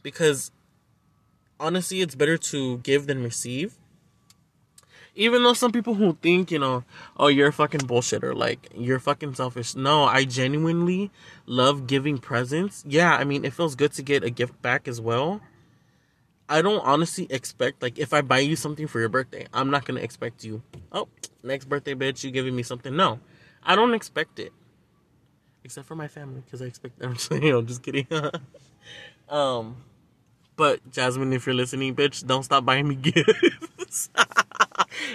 Because 0.03 0.51
honestly, 1.59 2.01
it's 2.01 2.15
better 2.15 2.37
to 2.37 2.77
give 2.79 3.07
than 3.07 3.23
receive. 3.23 3.77
Even 5.15 5.43
though 5.43 5.53
some 5.53 5.71
people 5.71 5.93
who 5.93 6.17
think, 6.21 6.51
you 6.51 6.59
know, 6.59 6.83
oh, 7.17 7.27
you're 7.27 7.47
a 7.47 7.53
fucking 7.53 7.81
bullshitter, 7.81 8.35
like, 8.35 8.69
you're 8.75 8.99
fucking 8.99 9.33
selfish. 9.35 9.73
No, 9.73 10.03
I 10.03 10.25
genuinely 10.25 11.09
love 11.45 11.87
giving 11.87 12.17
presents. 12.17 12.83
Yeah, 12.85 13.15
I 13.15 13.23
mean, 13.23 13.45
it 13.45 13.53
feels 13.53 13.75
good 13.75 13.93
to 13.93 14.01
get 14.01 14.23
a 14.23 14.29
gift 14.29 14.61
back 14.61 14.87
as 14.89 14.99
well. 14.99 15.39
I 16.49 16.61
don't 16.61 16.81
honestly 16.81 17.27
expect, 17.29 17.81
like, 17.81 17.97
if 17.97 18.13
I 18.13 18.21
buy 18.21 18.39
you 18.39 18.55
something 18.55 18.87
for 18.87 18.99
your 18.99 19.09
birthday, 19.09 19.47
I'm 19.53 19.71
not 19.71 19.85
gonna 19.85 20.01
expect 20.01 20.43
you, 20.43 20.61
oh, 20.91 21.07
next 21.41 21.65
birthday, 21.65 21.95
bitch, 21.95 22.23
you 22.23 22.29
giving 22.29 22.55
me 22.55 22.61
something. 22.61 22.95
No, 22.95 23.19
I 23.63 23.75
don't 23.75 23.93
expect 23.93 24.37
it. 24.39 24.51
Except 25.63 25.87
for 25.87 25.95
my 25.95 26.07
family, 26.07 26.43
because 26.45 26.61
I 26.61 26.65
expect 26.65 26.99
them 26.99 27.15
you 27.31 27.51
know, 27.51 27.61
just 27.63 27.81
kidding. 27.81 28.05
um, 29.29 29.77
but 30.55 30.91
Jasmine, 30.91 31.33
if 31.33 31.45
you're 31.47 31.55
listening, 31.55 31.95
bitch, 31.95 32.25
don't 32.27 32.43
stop 32.43 32.65
buying 32.65 32.87
me 32.87 32.95
gifts. 33.01 34.09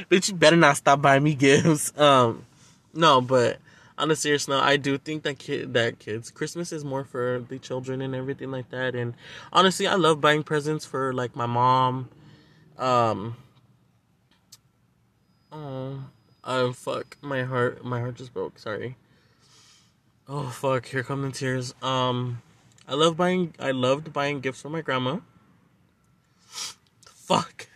Bitch, 0.09 0.29
you 0.29 0.35
better 0.35 0.57
not 0.57 0.77
stop 0.77 1.03
buying 1.03 1.23
me 1.23 1.35
gifts. 1.35 1.93
Um, 2.01 2.47
no, 2.95 3.21
but 3.21 3.59
on 3.99 4.11
a 4.11 4.17
serious 4.17 4.49
note, 4.49 4.63
I 4.63 4.77
do 4.77 4.97
think 4.97 5.23
that 5.25 5.39
kid 5.39 5.75
that 5.75 5.99
kids 5.99 6.31
Christmas 6.31 6.73
is 6.73 6.85
more 6.85 7.05
for 7.05 7.45
the 7.49 7.59
children 7.59 8.01
and 8.01 8.15
everything 8.15 8.51
like 8.51 8.71
that. 8.71 8.95
And 8.95 9.15
honestly, 9.53 9.87
I 9.87 9.95
love 9.95 10.21
buying 10.21 10.43
presents 10.43 10.85
for 10.87 11.13
like 11.13 11.37
my 11.37 11.47
mom. 11.47 12.09
Um. 12.79 13.37
Oh, 15.53 16.05
oh 16.45 16.73
fuck! 16.73 17.19
My 17.21 17.43
heart, 17.43 17.85
my 17.85 18.01
heart 18.01 18.15
just 18.15 18.33
broke. 18.33 18.59
Sorry. 18.59 18.97
Oh 20.29 20.49
fuck! 20.49 20.87
Here 20.87 21.03
come 21.03 21.23
the 21.23 21.31
tears. 21.31 21.75
Um, 21.83 22.41
I 22.89 22.95
love 22.95 23.17
buying. 23.17 23.55
I 23.59 23.73
loved 23.73 24.13
buying 24.13 24.41
gifts 24.41 24.63
for 24.63 24.71
my 24.71 24.81
grandma. 24.81 25.19
Fuck. 27.05 27.70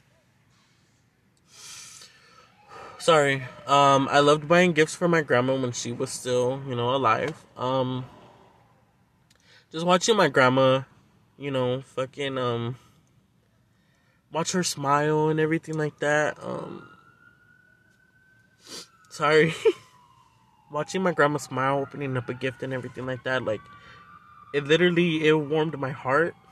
Sorry. 3.05 3.43
Um, 3.67 4.09
I 4.11 4.21
loved 4.21 4.49
buying 4.49 4.73
gifts 4.73 4.95
for 4.95 5.09
my 5.09 5.21
grandma 5.21 5.61
when 5.61 5.73
she 5.73 5.93
was 5.93 6.09
still, 6.09 6.63
you 6.67 6.75
know, 6.75 6.95
alive. 6.95 7.45
Um, 7.55 8.07
just 9.71 9.85
watching 9.85 10.17
my 10.17 10.29
grandma, 10.29 10.85
you 11.37 11.51
know, 11.51 11.83
fucking 11.83 12.39
um, 12.39 12.77
watch 14.33 14.53
her 14.53 14.63
smile 14.63 15.29
and 15.29 15.39
everything 15.39 15.77
like 15.77 15.99
that. 15.99 16.43
Um, 16.43 16.89
sorry. 19.11 19.53
watching 20.73 21.03
my 21.03 21.13
grandma 21.13 21.37
smile, 21.37 21.81
opening 21.81 22.17
up 22.17 22.31
a 22.31 22.35
gift 22.35 22.63
and 22.63 22.73
everything 22.73 23.05
like 23.05 23.23
that, 23.25 23.45
like 23.45 23.61
it 24.55 24.65
literally 24.65 25.29
it 25.29 25.35
warmed 25.35 25.79
my 25.79 25.91
heart 25.91 26.35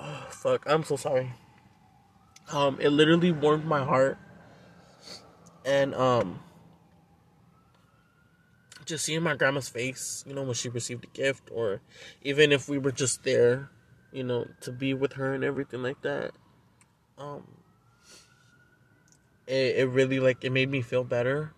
Oh 0.00 0.26
fuck! 0.30 0.64
I'm 0.66 0.82
so 0.82 0.96
sorry. 0.96 1.30
Um, 2.52 2.78
it 2.80 2.88
literally 2.90 3.30
warmed 3.30 3.64
my 3.64 3.84
heart, 3.84 4.18
and 5.64 5.94
um, 5.94 6.40
just 8.84 9.04
seeing 9.04 9.22
my 9.22 9.36
grandma's 9.36 9.68
face, 9.68 10.24
you 10.26 10.34
know, 10.34 10.42
when 10.42 10.54
she 10.54 10.68
received 10.68 11.04
a 11.04 11.08
gift, 11.08 11.48
or 11.52 11.80
even 12.22 12.50
if 12.50 12.68
we 12.68 12.78
were 12.78 12.92
just 12.92 13.22
there, 13.22 13.70
you 14.12 14.24
know, 14.24 14.48
to 14.60 14.72
be 14.72 14.94
with 14.94 15.14
her 15.14 15.32
and 15.32 15.44
everything 15.44 15.82
like 15.82 16.02
that. 16.02 16.32
Um, 17.18 17.46
it 19.46 19.76
it 19.76 19.88
really 19.88 20.20
like 20.20 20.44
it 20.44 20.50
made 20.50 20.70
me 20.70 20.82
feel 20.82 21.04
better. 21.04 21.52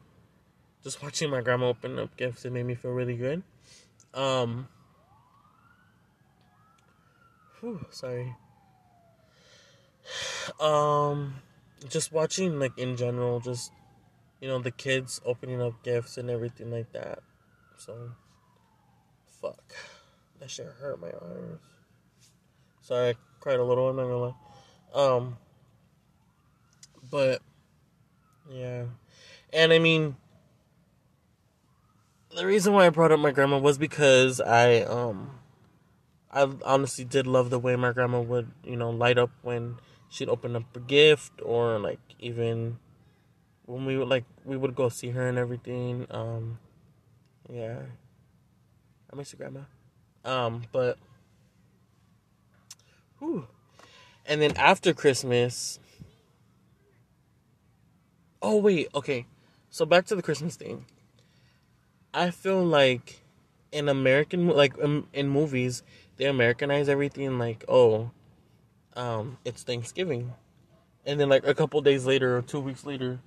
Just 0.83 1.03
watching 1.03 1.31
my 1.31 1.41
grandma 1.41 1.69
open 1.69 1.99
up 1.99 2.17
gifts, 2.17 2.45
it 2.45 2.53
made 2.53 2.67
me 2.67 2.75
feel 2.75 2.91
really 2.91 3.17
good. 3.17 3.43
Um 4.13 4.69
Whew, 7.61 7.87
sorry. 7.91 8.35
Um, 10.61 11.35
just 11.89 12.13
watching 12.13 12.59
like 12.59 12.77
in 12.79 12.97
general, 12.97 13.41
just 13.41 13.73
you 14.41 14.49
know 14.49 14.59
the 14.59 14.71
kids 14.71 15.21
opening 15.25 15.61
up 15.61 15.83
gifts 15.83 16.19
and 16.19 16.31
everything 16.31 16.71
like 16.71 16.93
that. 16.93 17.21
So, 17.79 18.13
fuck, 19.41 19.75
that 20.41 20.51
shit 20.51 20.67
hurt 20.67 21.01
my 21.01 21.11
arms. 21.11 21.61
Sorry, 22.81 23.11
I 23.11 23.15
cried 23.41 23.61
a 23.61 23.65
little. 23.65 23.89
I'm 23.89 23.97
not 23.97 24.03
gonna 24.03 24.17
lie. 24.19 24.35
Um, 24.95 25.37
but 27.11 27.41
yeah, 28.51 28.85
and 29.53 29.73
I 29.73 29.79
mean, 29.79 30.17
the 32.37 32.47
reason 32.47 32.73
why 32.73 32.87
I 32.87 32.91
brought 32.91 33.13
up 33.13 33.21
my 33.21 33.31
grandma 33.31 33.59
was 33.59 33.79
because 33.79 34.41
I 34.41 34.81
um 34.83 35.31
I 36.33 36.51
honestly 36.65 37.05
did 37.05 37.27
love 37.27 37.51
the 37.51 37.59
way 37.59 37.77
my 37.77 37.93
grandma 37.93 38.21
would, 38.21 38.51
you 38.65 38.77
know, 38.77 38.91
light 38.91 39.19
up 39.19 39.31
when 39.43 39.77
she'd 40.13 40.29
open 40.29 40.55
up 40.55 40.77
a 40.77 40.81
gift 40.81 41.33
or 41.43 41.79
like 41.79 41.99
even 42.19 42.79
when 43.65 43.87
we 43.87 43.97
would 43.97 44.09
like 44.09 44.25
we 44.45 44.57
would 44.57 44.75
go 44.75 44.91
see 44.91 45.09
her 45.11 45.27
and 45.27 45.39
everything. 45.39 46.07
Um 46.11 46.59
yeah. 47.51 47.79
I 49.11 49.17
miss 49.17 49.33
you 49.33 49.39
grandma. 49.39 49.61
Um, 50.25 50.65
but 50.71 50.99
whew. 53.19 53.47
And 54.27 54.41
then 54.41 54.57
after 54.57 54.93
Christmas 54.93 55.81
Oh 58.43 58.57
wait, 58.57 58.89
okay. 58.95 59.27
So 59.71 59.87
back 59.87 60.05
to 60.07 60.17
the 60.17 60.23
Christmas 60.23 60.57
thing. 60.57 60.85
I 62.13 62.31
feel 62.31 62.63
like 62.63 63.23
in 63.71 63.89
American 63.89 64.49
like 64.49 64.77
in, 64.77 65.07
in 65.15 65.29
movies 65.29 65.83
they 66.19 66.27
Americanize 66.27 66.91
everything 66.91 67.39
like, 67.39 67.65
oh, 67.67 68.11
um, 68.97 69.39
it's 69.45 69.63
Thanksgiving. 69.63 70.33
And 71.05 71.19
then 71.19 71.29
like 71.29 71.47
a 71.47 71.55
couple 71.55 71.81
days 71.81 72.07
later 72.07 72.37
or 72.37 72.43
two 72.43 72.61
weeks 72.61 72.85
later, 72.85 73.19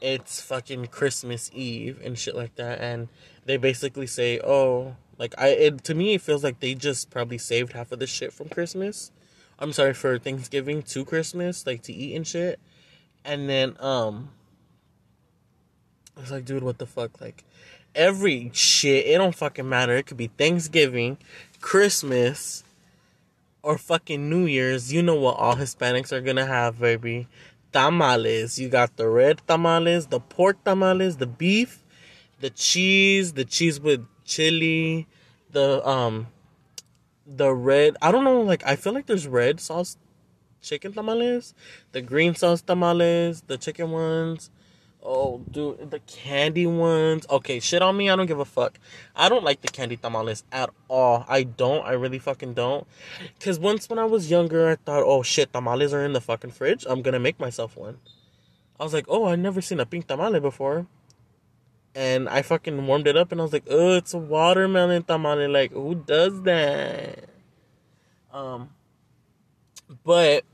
it's 0.00 0.40
fucking 0.40 0.86
Christmas 0.86 1.50
Eve 1.54 2.00
and 2.04 2.18
shit 2.18 2.34
like 2.34 2.56
that. 2.56 2.80
And 2.80 3.08
they 3.44 3.56
basically 3.56 4.06
say, 4.06 4.40
oh, 4.40 4.96
like 5.18 5.34
I 5.38 5.48
it 5.48 5.84
to 5.84 5.94
me 5.94 6.14
it 6.14 6.20
feels 6.20 6.44
like 6.44 6.60
they 6.60 6.74
just 6.74 7.10
probably 7.10 7.38
saved 7.38 7.72
half 7.72 7.92
of 7.92 7.98
the 7.98 8.06
shit 8.06 8.32
from 8.32 8.48
Christmas. 8.48 9.10
I'm 9.58 9.72
sorry 9.72 9.94
for 9.94 10.18
Thanksgiving 10.18 10.82
to 10.82 11.04
Christmas, 11.04 11.66
like 11.66 11.82
to 11.82 11.92
eat 11.92 12.14
and 12.14 12.26
shit. 12.26 12.60
And 13.24 13.48
then 13.48 13.76
um 13.80 14.30
it's 16.18 16.30
like, 16.30 16.44
dude, 16.44 16.62
what 16.62 16.78
the 16.78 16.86
fuck? 16.86 17.20
Like 17.20 17.44
every 17.94 18.50
shit, 18.52 19.06
it 19.06 19.18
don't 19.18 19.34
fucking 19.34 19.68
matter. 19.68 19.96
It 19.96 20.06
could 20.06 20.16
be 20.16 20.28
Thanksgiving, 20.28 21.18
Christmas 21.60 22.64
or 23.66 23.76
fucking 23.78 24.30
New 24.30 24.46
Year's, 24.46 24.92
you 24.92 25.02
know 25.02 25.16
what 25.16 25.36
all 25.38 25.56
Hispanics 25.56 26.12
are 26.12 26.20
gonna 26.20 26.46
have, 26.46 26.78
baby. 26.78 27.26
Tamales. 27.72 28.60
You 28.60 28.68
got 28.68 28.96
the 28.96 29.08
red 29.08 29.42
tamales, 29.48 30.06
the 30.06 30.20
pork 30.20 30.62
tamales, 30.64 31.16
the 31.16 31.26
beef, 31.26 31.82
the 32.40 32.50
cheese, 32.50 33.32
the 33.32 33.44
cheese 33.44 33.80
with 33.80 34.06
chili, 34.24 35.08
the 35.50 35.86
um 35.86 36.28
the 37.26 37.52
red 37.52 37.96
I 38.02 38.12
don't 38.12 38.24
know, 38.24 38.40
like 38.42 38.62
I 38.66 38.76
feel 38.76 38.92
like 38.92 39.06
there's 39.06 39.26
red 39.26 39.60
sauce 39.60 39.96
chicken 40.62 40.92
tamales, 40.92 41.54
the 41.92 42.02
green 42.02 42.34
sauce 42.34 42.62
tamales, 42.62 43.42
the 43.46 43.58
chicken 43.58 43.90
ones, 43.90 44.50
Oh, 45.08 45.44
dude, 45.48 45.92
the 45.92 46.00
candy 46.00 46.66
ones. 46.66 47.26
Okay, 47.30 47.60
shit 47.60 47.80
on 47.80 47.96
me. 47.96 48.10
I 48.10 48.16
don't 48.16 48.26
give 48.26 48.40
a 48.40 48.44
fuck. 48.44 48.76
I 49.14 49.28
don't 49.28 49.44
like 49.44 49.62
the 49.62 49.68
candy 49.68 49.96
tamales 49.96 50.42
at 50.50 50.68
all. 50.88 51.24
I 51.28 51.44
don't. 51.44 51.86
I 51.86 51.92
really 51.92 52.18
fucking 52.18 52.54
don't. 52.54 52.88
Cause 53.38 53.60
once 53.60 53.88
when 53.88 54.00
I 54.00 54.04
was 54.04 54.32
younger, 54.32 54.68
I 54.68 54.74
thought, 54.74 55.04
oh 55.06 55.22
shit, 55.22 55.52
tamales 55.52 55.94
are 55.94 56.04
in 56.04 56.12
the 56.12 56.20
fucking 56.20 56.50
fridge. 56.50 56.84
I'm 56.88 57.02
gonna 57.02 57.20
make 57.20 57.38
myself 57.38 57.76
one. 57.76 57.98
I 58.80 58.82
was 58.82 58.92
like, 58.92 59.04
oh, 59.06 59.26
I 59.26 59.36
never 59.36 59.60
seen 59.60 59.78
a 59.78 59.86
pink 59.86 60.08
tamale 60.08 60.40
before. 60.40 60.88
And 61.94 62.28
I 62.28 62.42
fucking 62.42 62.84
warmed 62.84 63.06
it 63.06 63.16
up, 63.16 63.30
and 63.30 63.40
I 63.40 63.44
was 63.44 63.52
like, 63.52 63.68
oh, 63.70 63.96
it's 63.96 64.12
a 64.12 64.18
watermelon 64.18 65.04
tamale. 65.04 65.46
Like, 65.46 65.70
who 65.70 65.94
does 65.94 66.42
that? 66.42 67.28
Um, 68.32 68.70
but 70.04 70.44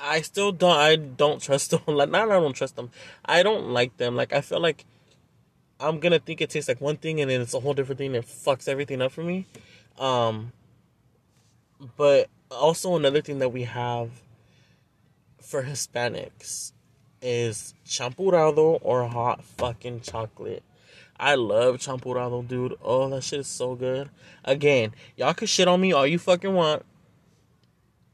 I 0.00 0.22
still 0.22 0.52
don't. 0.52 0.76
I 0.76 0.96
don't 0.96 1.42
trust 1.42 1.70
them. 1.70 1.80
Like, 1.86 2.10
not 2.10 2.30
I 2.30 2.40
don't 2.40 2.54
trust 2.54 2.76
them. 2.76 2.90
I 3.24 3.42
don't 3.42 3.70
like 3.70 3.96
them. 3.96 4.16
Like, 4.16 4.32
I 4.32 4.40
feel 4.40 4.60
like 4.60 4.84
I'm 5.78 5.98
gonna 5.98 6.18
think 6.18 6.40
it 6.40 6.50
tastes 6.50 6.68
like 6.68 6.80
one 6.80 6.96
thing, 6.96 7.20
and 7.20 7.30
then 7.30 7.40
it's 7.40 7.54
a 7.54 7.60
whole 7.60 7.74
different 7.74 7.98
thing. 7.98 8.14
And 8.14 8.24
fucks 8.24 8.68
everything 8.68 9.02
up 9.02 9.12
for 9.12 9.22
me. 9.22 9.46
Um, 9.98 10.52
but 11.96 12.28
also 12.50 12.96
another 12.96 13.20
thing 13.20 13.38
that 13.38 13.50
we 13.50 13.64
have 13.64 14.10
for 15.40 15.62
Hispanics 15.62 16.72
is 17.22 17.74
champurrado 17.86 18.78
or 18.82 19.06
hot 19.06 19.44
fucking 19.44 20.00
chocolate. 20.00 20.62
I 21.18 21.34
love 21.34 21.76
champurrado, 21.76 22.46
dude. 22.46 22.76
Oh, 22.82 23.10
that 23.10 23.22
shit 23.22 23.40
is 23.40 23.46
so 23.46 23.74
good. 23.74 24.08
Again, 24.44 24.92
y'all 25.16 25.34
can 25.34 25.46
shit 25.46 25.68
on 25.68 25.80
me 25.80 25.92
all 25.92 26.06
you 26.06 26.18
fucking 26.18 26.54
want. 26.54 26.84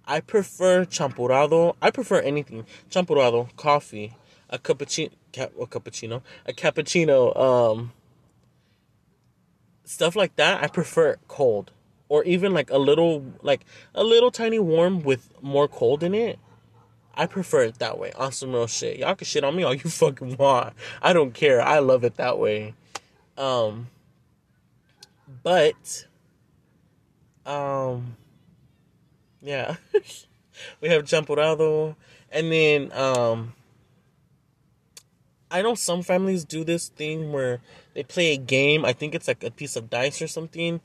I 0.06 0.20
prefer 0.20 0.84
champurrado. 0.84 1.74
I 1.82 1.90
prefer 1.90 2.20
anything. 2.20 2.64
Champurrado, 2.90 3.54
coffee, 3.56 4.14
a 4.48 4.58
cappuccino, 4.58 5.10
a 5.36 5.66
cappuccino, 5.66 6.22
a 6.46 6.52
cappuccino, 6.52 7.36
um, 7.38 7.92
stuff 9.84 10.16
like 10.16 10.36
that, 10.36 10.62
I 10.62 10.68
prefer 10.68 11.16
cold. 11.28 11.72
Or 12.08 12.22
even 12.22 12.54
like 12.54 12.70
a 12.70 12.78
little 12.78 13.24
like 13.42 13.64
a 13.92 14.04
little 14.04 14.30
tiny 14.30 14.60
warm 14.60 15.02
with 15.02 15.32
more 15.42 15.66
cold 15.66 16.04
in 16.04 16.14
it. 16.14 16.38
I 17.14 17.26
prefer 17.26 17.62
it 17.62 17.78
that 17.80 17.98
way. 17.98 18.12
On 18.12 18.30
some 18.30 18.52
real 18.52 18.68
shit. 18.68 18.98
Y'all 18.98 19.16
can 19.16 19.24
shit 19.26 19.42
on 19.42 19.56
me 19.56 19.64
all 19.64 19.74
you 19.74 19.80
fucking 19.90 20.36
want. 20.36 20.74
I 21.02 21.12
don't 21.12 21.34
care. 21.34 21.60
I 21.60 21.80
love 21.80 22.04
it 22.04 22.16
that 22.16 22.38
way. 22.38 22.74
Um 23.36 23.88
but 25.42 26.06
um 27.44 28.16
yeah. 29.42 29.76
we 30.80 30.88
have 30.88 31.04
Champurrado. 31.04 31.96
And 32.30 32.52
then 32.52 32.92
um 32.92 33.54
I 35.50 35.62
know 35.62 35.74
some 35.74 36.02
families 36.02 36.44
do 36.44 36.64
this 36.64 36.88
thing 36.88 37.32
where 37.32 37.60
they 37.94 38.02
play 38.02 38.32
a 38.32 38.36
game. 38.36 38.84
I 38.84 38.92
think 38.92 39.14
it's 39.14 39.28
like 39.28 39.44
a 39.44 39.50
piece 39.50 39.76
of 39.76 39.88
dice 39.88 40.20
or 40.20 40.26
something. 40.26 40.80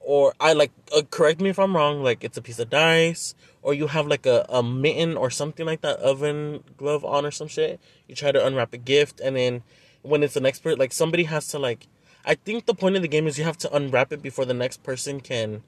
Or 0.00 0.32
I 0.40 0.54
like 0.54 0.72
uh, 0.96 1.02
correct 1.10 1.40
me 1.40 1.50
if 1.50 1.58
I'm 1.58 1.76
wrong. 1.76 2.02
Like 2.02 2.24
it's 2.24 2.38
a 2.38 2.42
piece 2.42 2.58
of 2.58 2.70
dice, 2.70 3.34
or 3.62 3.74
you 3.74 3.88
have 3.88 4.06
like 4.06 4.24
a, 4.24 4.46
a 4.48 4.62
mitten 4.62 5.16
or 5.16 5.28
something 5.28 5.66
like 5.66 5.82
that 5.82 5.98
oven 5.98 6.64
glove 6.76 7.04
on 7.04 7.26
or 7.26 7.30
some 7.30 7.48
shit. 7.48 7.78
You 8.06 8.14
try 8.14 8.32
to 8.32 8.44
unwrap 8.44 8.72
a 8.72 8.78
gift, 8.78 9.20
and 9.20 9.36
then 9.36 9.62
when 10.02 10.22
it's 10.22 10.36
an 10.36 10.46
expert, 10.46 10.78
like 10.78 10.92
somebody 10.92 11.24
has 11.24 11.48
to 11.48 11.58
like. 11.58 11.86
I 12.24 12.34
think 12.34 12.66
the 12.66 12.74
point 12.74 12.96
of 12.96 13.02
the 13.02 13.08
game 13.08 13.26
is 13.26 13.38
you 13.38 13.44
have 13.44 13.58
to 13.58 13.74
unwrap 13.74 14.12
it 14.12 14.22
before 14.22 14.44
the 14.44 14.54
next 14.54 14.82
person 14.82 15.20
can 15.20 15.62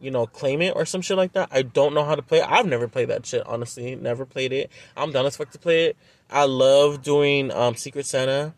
you 0.00 0.10
know, 0.10 0.26
claim 0.26 0.62
it 0.62 0.74
or 0.76 0.86
some 0.86 1.02
shit 1.02 1.16
like 1.16 1.32
that. 1.32 1.48
I 1.50 1.62
don't 1.62 1.94
know 1.94 2.04
how 2.04 2.14
to 2.14 2.22
play 2.22 2.38
it. 2.38 2.46
I've 2.48 2.66
never 2.66 2.88
played 2.88 3.08
that 3.08 3.26
shit, 3.26 3.46
honestly. 3.46 3.96
Never 3.96 4.24
played 4.24 4.52
it. 4.52 4.70
I'm 4.96 5.12
down 5.12 5.26
as 5.26 5.36
fuck 5.36 5.50
to 5.50 5.58
play 5.58 5.86
it. 5.86 5.96
I 6.30 6.44
love 6.44 7.02
doing 7.02 7.50
um, 7.50 7.74
Secret 7.74 8.06
Santa. 8.06 8.54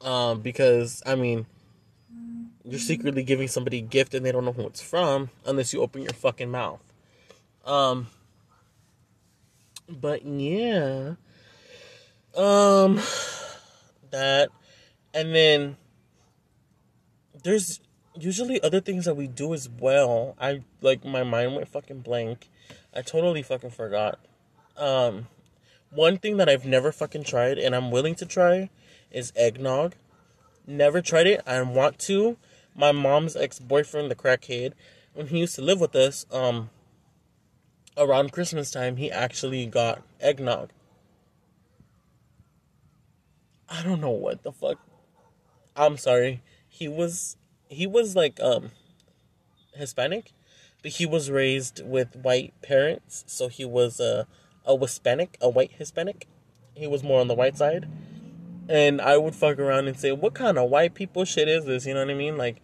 Um, 0.00 0.40
because 0.40 1.02
I 1.06 1.14
mean 1.14 1.46
you're 2.62 2.78
secretly 2.78 3.22
giving 3.22 3.48
somebody 3.48 3.78
a 3.78 3.82
gift 3.82 4.14
and 4.14 4.24
they 4.24 4.32
don't 4.32 4.44
know 4.44 4.52
who 4.52 4.66
it's 4.66 4.82
from 4.82 5.30
unless 5.46 5.72
you 5.72 5.80
open 5.80 6.02
your 6.02 6.12
fucking 6.12 6.50
mouth. 6.50 6.80
Um 7.64 8.08
but 9.88 10.24
yeah. 10.24 11.14
Um 12.36 13.00
that 14.10 14.50
and 15.14 15.34
then 15.34 15.76
there's 17.42 17.80
usually 18.18 18.62
other 18.62 18.80
things 18.80 19.04
that 19.04 19.16
we 19.16 19.26
do 19.26 19.54
as 19.54 19.68
well. 19.68 20.36
I 20.40 20.62
like 20.80 21.04
my 21.04 21.22
mind 21.22 21.54
went 21.54 21.68
fucking 21.68 22.00
blank. 22.00 22.48
I 22.94 23.02
totally 23.02 23.42
fucking 23.42 23.70
forgot. 23.70 24.18
Um, 24.76 25.28
one 25.90 26.18
thing 26.18 26.36
that 26.38 26.48
I've 26.48 26.64
never 26.64 26.92
fucking 26.92 27.24
tried 27.24 27.58
and 27.58 27.74
I'm 27.74 27.90
willing 27.90 28.14
to 28.16 28.26
try 28.26 28.70
is 29.10 29.32
eggnog. 29.36 29.94
Never 30.66 31.00
tried 31.00 31.26
it. 31.26 31.42
I 31.46 31.60
want 31.62 31.98
to. 32.00 32.36
My 32.74 32.92
mom's 32.92 33.36
ex 33.36 33.58
boyfriend, 33.58 34.10
the 34.10 34.16
crackhead, 34.16 34.72
when 35.12 35.28
he 35.28 35.38
used 35.38 35.54
to 35.54 35.62
live 35.62 35.80
with 35.80 35.94
us, 35.94 36.26
um, 36.32 36.70
around 37.96 38.32
Christmas 38.32 38.70
time, 38.70 38.96
he 38.96 39.10
actually 39.10 39.66
got 39.66 40.02
eggnog. 40.20 40.70
I 43.68 43.82
don't 43.82 44.00
know 44.00 44.10
what 44.10 44.42
the 44.42 44.52
fuck. 44.52 44.78
I'm 45.76 45.96
sorry. 45.96 46.42
He 46.68 46.88
was 46.88 47.36
he 47.68 47.86
was 47.86 48.14
like 48.16 48.40
um 48.40 48.70
Hispanic, 49.74 50.32
but 50.82 50.92
he 50.92 51.06
was 51.06 51.30
raised 51.30 51.84
with 51.84 52.16
white 52.16 52.54
parents, 52.62 53.24
so 53.26 53.48
he 53.48 53.64
was 53.64 54.00
a 54.00 54.26
a 54.66 54.78
Hispanic, 54.78 55.36
a 55.40 55.48
white 55.48 55.72
Hispanic. 55.72 56.26
He 56.74 56.86
was 56.86 57.02
more 57.02 57.20
on 57.20 57.28
the 57.28 57.34
white 57.34 57.56
side. 57.56 57.88
And 58.68 59.00
I 59.00 59.18
would 59.18 59.34
fuck 59.34 59.58
around 59.58 59.88
and 59.88 59.98
say, 59.98 60.12
"What 60.12 60.34
kind 60.34 60.58
of 60.58 60.70
white 60.70 60.94
people 60.94 61.24
shit 61.24 61.48
is 61.48 61.66
this?" 61.66 61.84
You 61.86 61.94
know 61.94 62.00
what 62.00 62.10
I 62.10 62.14
mean? 62.14 62.38
Like 62.38 62.62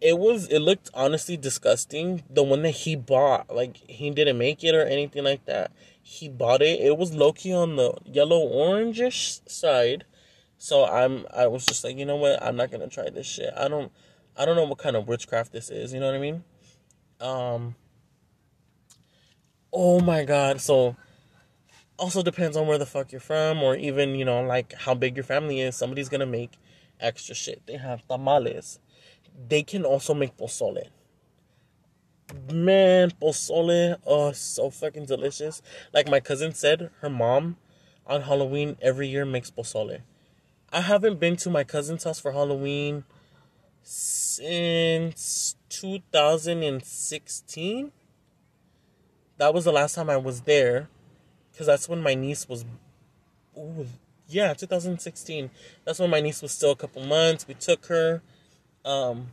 it 0.00 0.18
was 0.18 0.48
it 0.48 0.60
looked 0.60 0.90
honestly 0.94 1.36
disgusting. 1.36 2.22
The 2.30 2.42
one 2.42 2.62
that 2.62 2.70
he 2.70 2.94
bought, 2.94 3.54
like 3.54 3.78
he 3.88 4.10
didn't 4.10 4.38
make 4.38 4.62
it 4.62 4.74
or 4.74 4.82
anything 4.84 5.24
like 5.24 5.44
that. 5.46 5.72
He 6.02 6.28
bought 6.28 6.62
it. 6.62 6.80
It 6.80 6.98
was 6.98 7.14
low 7.14 7.32
key 7.32 7.54
on 7.54 7.76
the 7.76 7.94
yellow 8.04 8.40
orangish 8.40 9.40
side. 9.48 10.04
So 10.58 10.84
I'm 10.84 11.26
I 11.34 11.46
was 11.46 11.64
just 11.66 11.82
like, 11.84 11.96
you 11.96 12.04
know 12.04 12.16
what? 12.16 12.42
I'm 12.42 12.56
not 12.56 12.70
gonna 12.70 12.88
try 12.88 13.10
this 13.10 13.26
shit. 13.26 13.52
I 13.56 13.68
don't 13.68 13.90
I 14.36 14.44
don't 14.44 14.56
know 14.56 14.64
what 14.64 14.78
kind 14.78 14.96
of 14.96 15.06
witchcraft 15.06 15.52
this 15.52 15.70
is, 15.70 15.92
you 15.92 16.00
know 16.00 16.06
what 16.06 16.14
I 16.14 16.18
mean? 16.18 16.44
Um 17.20 17.74
Oh 19.72 20.00
my 20.00 20.24
god, 20.24 20.60
so 20.60 20.96
also 21.98 22.22
depends 22.22 22.56
on 22.56 22.66
where 22.66 22.78
the 22.78 22.86
fuck 22.86 23.12
you're 23.12 23.20
from 23.20 23.62
or 23.62 23.76
even, 23.76 24.14
you 24.14 24.24
know, 24.24 24.42
like 24.42 24.72
how 24.72 24.94
big 24.94 25.16
your 25.16 25.24
family 25.24 25.60
is. 25.60 25.76
Somebody's 25.76 26.08
gonna 26.08 26.26
make 26.26 26.52
extra 27.00 27.34
shit. 27.34 27.62
They 27.66 27.76
have 27.76 28.06
tamales. 28.06 28.78
They 29.48 29.62
can 29.62 29.84
also 29.84 30.14
make 30.14 30.36
pozole. 30.36 30.88
Man, 32.52 33.10
pozole, 33.22 33.96
oh, 34.06 34.32
so 34.32 34.70
fucking 34.70 35.06
delicious. 35.06 35.62
Like 35.92 36.08
my 36.08 36.20
cousin 36.20 36.54
said, 36.54 36.90
her 37.00 37.10
mom 37.10 37.56
on 38.06 38.22
Halloween 38.22 38.76
every 38.80 39.08
year 39.08 39.24
makes 39.24 39.50
pozole. 39.50 40.00
I 40.72 40.80
haven't 40.80 41.20
been 41.20 41.36
to 41.36 41.50
my 41.50 41.64
cousin's 41.64 42.04
house 42.04 42.18
for 42.18 42.32
Halloween 42.32 43.04
since 43.84 45.54
2016. 45.68 47.92
That 49.36 49.54
was 49.54 49.64
the 49.64 49.72
last 49.72 49.94
time 49.94 50.10
I 50.10 50.16
was 50.16 50.40
there 50.42 50.88
because 51.52 51.66
that's 51.66 51.88
when 51.88 52.02
my 52.02 52.14
niece 52.14 52.48
was. 52.48 52.64
Ooh, 53.56 53.86
yeah, 54.28 54.52
2016. 54.54 55.50
That's 55.84 56.00
when 56.00 56.10
my 56.10 56.20
niece 56.20 56.42
was 56.42 56.50
still 56.52 56.72
a 56.72 56.76
couple 56.76 57.04
months. 57.04 57.46
We 57.46 57.54
took 57.54 57.86
her. 57.86 58.22
Um, 58.84 59.28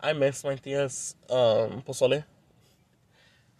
I 0.00 0.14
miss 0.14 0.42
my 0.44 0.56
tia's 0.56 1.14
um, 1.28 1.82
pozole 1.82 2.24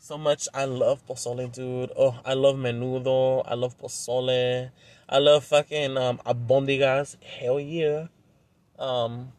so 0.04 0.18
much. 0.18 0.48
I 0.52 0.66
love 0.66 1.06
pozole, 1.06 1.50
dude. 1.50 1.90
Oh, 1.96 2.20
I 2.26 2.34
love 2.34 2.56
menudo. 2.56 3.42
I 3.46 3.54
love 3.54 3.78
pozole. 3.78 4.70
I 5.08 5.18
love 5.18 5.44
fucking 5.44 5.96
um, 5.96 6.20
albondigas. 6.26 7.16
Hell 7.22 7.58
yeah. 7.58 8.08
Um, 8.78 9.32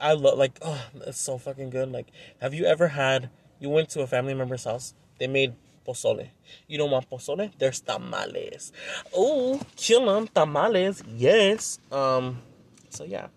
I 0.00 0.12
love 0.12 0.38
like 0.38 0.58
oh, 0.62 0.86
it's 1.06 1.20
so 1.20 1.38
fucking 1.38 1.70
good. 1.70 1.90
Like, 1.90 2.08
have 2.40 2.54
you 2.54 2.64
ever 2.64 2.88
had? 2.88 3.30
You 3.58 3.70
went 3.70 3.88
to 3.90 4.02
a 4.02 4.06
family 4.06 4.34
member's 4.34 4.64
house. 4.64 4.94
They 5.18 5.26
made 5.26 5.54
pozole. 5.86 6.28
You 6.66 6.78
don't 6.78 6.90
want 6.90 7.08
pozole? 7.08 7.50
There's 7.58 7.80
tamales. 7.80 8.72
Oh, 9.14 9.60
kill 9.76 10.06
them 10.06 10.28
tamales. 10.28 11.02
Yes. 11.08 11.78
Um. 11.90 12.42
So 12.90 13.04
yeah. 13.04 13.28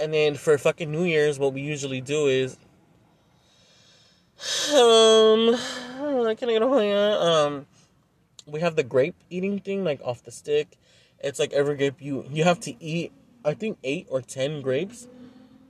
And 0.00 0.14
then 0.14 0.36
for 0.36 0.56
fucking 0.58 0.90
New 0.90 1.04
Year's, 1.04 1.38
what 1.38 1.52
we 1.52 1.60
usually 1.60 2.00
do 2.00 2.28
is, 2.28 2.56
um, 4.72 5.56
can 6.36 6.48
I 6.48 6.52
get 6.52 6.62
a 6.62 7.22
um, 7.22 7.66
we 8.46 8.60
have 8.60 8.76
the 8.76 8.82
grape 8.82 9.16
eating 9.30 9.58
thing 9.58 9.84
like 9.84 10.00
off 10.04 10.22
the 10.22 10.30
stick. 10.30 10.76
It's 11.18 11.38
like 11.38 11.52
every 11.52 11.76
grape 11.76 12.00
you 12.00 12.26
you 12.30 12.44
have 12.44 12.60
to 12.60 12.82
eat 12.82 13.12
I 13.44 13.54
think 13.54 13.78
eight 13.84 14.06
or 14.10 14.20
ten 14.22 14.62
grapes. 14.62 15.08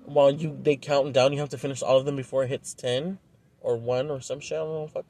While 0.04 0.32
you 0.32 0.58
they 0.62 0.76
count 0.76 1.12
down, 1.12 1.32
you 1.32 1.40
have 1.40 1.48
to 1.50 1.58
finish 1.58 1.82
all 1.82 1.98
of 1.98 2.04
them 2.04 2.16
before 2.16 2.44
it 2.44 2.48
hits 2.48 2.74
ten 2.74 3.18
or 3.60 3.76
one 3.76 4.10
or 4.10 4.20
some 4.20 4.40
shit. 4.40 4.58
I 4.58 4.60
don't 4.60 4.72
know. 4.72 4.86
Fuck. 4.86 5.06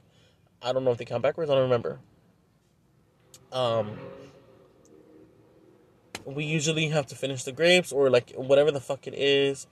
I 0.63 0.73
don't 0.73 0.85
know 0.85 0.93
if 0.93 0.99
they 0.99 1.05
count 1.05 1.23
backwards. 1.23 1.51
I 1.51 1.55
don't 1.55 1.65
remember. 1.65 2.01
Um. 3.53 3.99
We 6.27 6.45
usually 6.45 6.89
have 6.89 7.05
to 7.09 7.15
finish 7.15 7.45
the 7.45 7.53
grapes 7.53 7.93
or 7.93 8.09
like 8.09 8.33
whatever 8.33 8.71
the 8.71 8.81
fuck 8.81 9.07
it 9.07 9.13
is. 9.15 9.67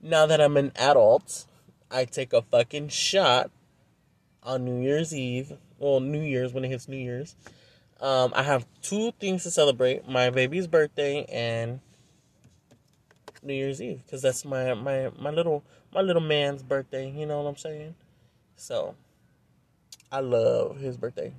Now 0.00 0.26
that 0.26 0.40
I'm 0.40 0.56
an 0.56 0.72
adult, 0.74 1.46
I 1.92 2.06
take 2.06 2.32
a 2.32 2.42
fucking 2.42 2.88
shot 2.88 3.52
on 4.42 4.64
New 4.64 4.82
Year's 4.82 5.14
Eve. 5.14 5.52
Well, 5.78 6.00
New 6.00 6.22
Year's 6.22 6.52
when 6.52 6.64
it 6.64 6.70
hits 6.70 6.88
New 6.88 6.96
Year's. 6.96 7.36
Um, 8.00 8.32
I 8.34 8.42
have 8.42 8.66
two 8.82 9.12
things 9.20 9.44
to 9.44 9.50
celebrate: 9.52 10.08
my 10.08 10.30
baby's 10.30 10.66
birthday 10.66 11.24
and 11.26 11.78
New 13.44 13.54
Year's 13.54 13.80
Eve, 13.82 14.02
because 14.04 14.22
that's 14.22 14.44
my 14.44 14.74
my 14.74 15.10
my 15.18 15.30
little 15.30 15.62
my 15.92 16.00
little 16.00 16.22
man's 16.22 16.62
birthday. 16.62 17.10
You 17.10 17.26
know 17.26 17.42
what 17.42 17.48
I'm 17.48 17.56
saying? 17.56 17.94
So, 18.56 18.94
I 20.10 20.20
love 20.20 20.78
his 20.78 20.96
birthday. 20.96 21.34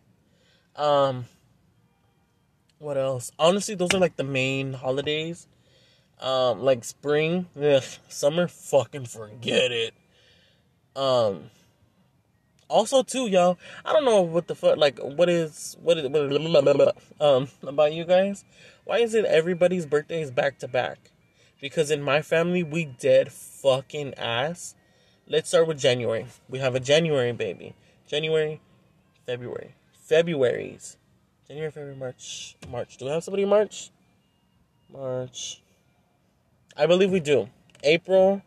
Um, 0.75 1.25
what 2.79 2.97
else? 2.97 3.31
Honestly, 3.39 3.75
those 3.75 3.93
are 3.93 3.99
like 3.99 4.17
the 4.17 4.23
main 4.23 4.73
holidays. 4.73 5.47
Um, 6.19 6.61
like 6.61 6.83
spring, 6.83 7.47
ugh, 7.61 7.83
summer, 8.07 8.47
fucking 8.47 9.05
forget 9.05 9.71
it. 9.71 9.93
Um, 10.95 11.51
also, 12.69 13.03
too, 13.03 13.27
y'all, 13.27 13.57
I 13.83 13.91
don't 13.91 14.05
know 14.05 14.21
what 14.21 14.47
the 14.47 14.55
fuck, 14.55 14.77
like, 14.77 14.97
what 14.99 15.29
is, 15.29 15.75
what 15.81 15.97
is, 15.97 16.05
um, 17.19 17.47
about 17.63 17.93
you 17.93 18.05
guys. 18.05 18.45
Why 18.85 18.99
is 18.99 19.13
it 19.13 19.25
everybody's 19.25 19.85
birthday 19.85 20.21
is 20.21 20.31
back 20.31 20.57
to 20.59 20.67
back? 20.67 21.11
Because 21.65 21.89
in 21.89 22.03
my 22.03 22.21
family, 22.21 22.61
we 22.61 22.85
dead 22.85 23.31
fucking 23.31 24.13
ass. 24.19 24.75
Let's 25.27 25.49
start 25.49 25.67
with 25.67 25.79
January. 25.79 26.27
We 26.47 26.59
have 26.59 26.75
a 26.75 26.79
January 26.79 27.31
baby. 27.31 27.73
January, 28.05 28.61
February. 29.25 29.73
February's. 29.91 30.97
January, 31.47 31.71
February, 31.71 31.95
March, 31.95 32.55
March. 32.69 32.97
Do 32.97 33.05
we 33.05 33.11
have 33.11 33.23
somebody 33.23 33.41
in 33.41 33.49
March? 33.49 33.89
March. 34.93 35.63
I 36.77 36.85
believe 36.85 37.09
we 37.09 37.19
do. 37.19 37.49
April. 37.83 38.43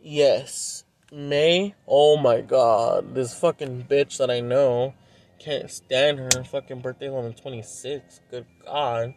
Yes. 0.00 0.84
May. 1.10 1.74
Oh 1.88 2.16
my 2.16 2.40
god. 2.40 3.16
This 3.16 3.34
fucking 3.34 3.86
bitch 3.90 4.16
that 4.18 4.30
I 4.30 4.38
know. 4.38 4.94
Can't 5.40 5.68
stand 5.68 6.20
her. 6.20 6.44
Fucking 6.44 6.82
birthday 6.82 7.08
on 7.08 7.24
the 7.24 7.32
26th. 7.32 8.20
Good 8.30 8.46
god. 8.64 9.14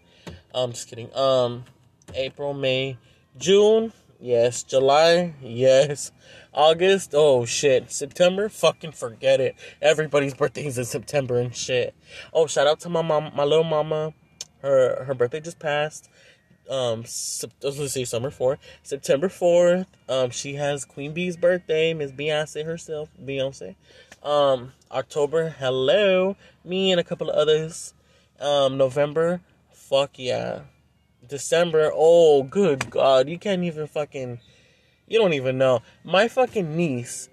I'm 0.55 0.71
just 0.71 0.89
kidding. 0.89 1.15
Um, 1.15 1.65
April, 2.15 2.53
May, 2.53 2.97
June. 3.37 3.93
Yes. 4.19 4.63
July. 4.63 5.33
Yes. 5.41 6.11
August. 6.53 7.11
Oh 7.13 7.45
shit. 7.45 7.91
September. 7.91 8.47
Fucking 8.47 8.93
forget 8.93 9.41
it. 9.41 9.55
Everybody's 9.81 10.33
birthday's 10.33 10.77
in 10.77 10.85
September 10.85 11.39
and 11.39 11.55
shit. 11.55 11.95
Oh, 12.31 12.47
shout 12.47 12.67
out 12.67 12.79
to 12.81 12.89
my 12.89 13.01
mom, 13.01 13.31
my 13.35 13.43
little 13.43 13.63
mama. 13.63 14.13
Her 14.61 15.03
her 15.03 15.13
birthday 15.13 15.41
just 15.41 15.59
passed 15.59 16.09
um 16.69 17.01
let's 17.01 17.91
say 17.91 18.05
summer 18.05 18.31
four 18.31 18.57
september 18.83 19.27
4th 19.27 19.85
um 20.07 20.29
she 20.29 20.55
has 20.55 20.85
queen 20.85 21.13
bee's 21.13 21.35
birthday 21.35 21.93
miss 21.93 22.11
beyonce 22.11 22.65
herself 22.65 23.09
beyonce 23.21 23.75
um 24.23 24.71
october 24.91 25.49
hello 25.49 26.37
me 26.63 26.91
and 26.91 26.99
a 26.99 27.03
couple 27.03 27.29
of 27.29 27.35
others 27.35 27.93
um 28.39 28.77
november 28.77 29.41
fuck 29.73 30.11
yeah 30.15 30.61
december 31.27 31.91
oh 31.93 32.43
good 32.43 32.89
god 32.89 33.27
you 33.29 33.37
can't 33.37 33.63
even 33.63 33.87
fucking 33.87 34.39
you 35.07 35.19
don't 35.19 35.33
even 35.33 35.57
know 35.57 35.79
my 36.03 36.27
fucking 36.27 36.75
niece 36.75 37.29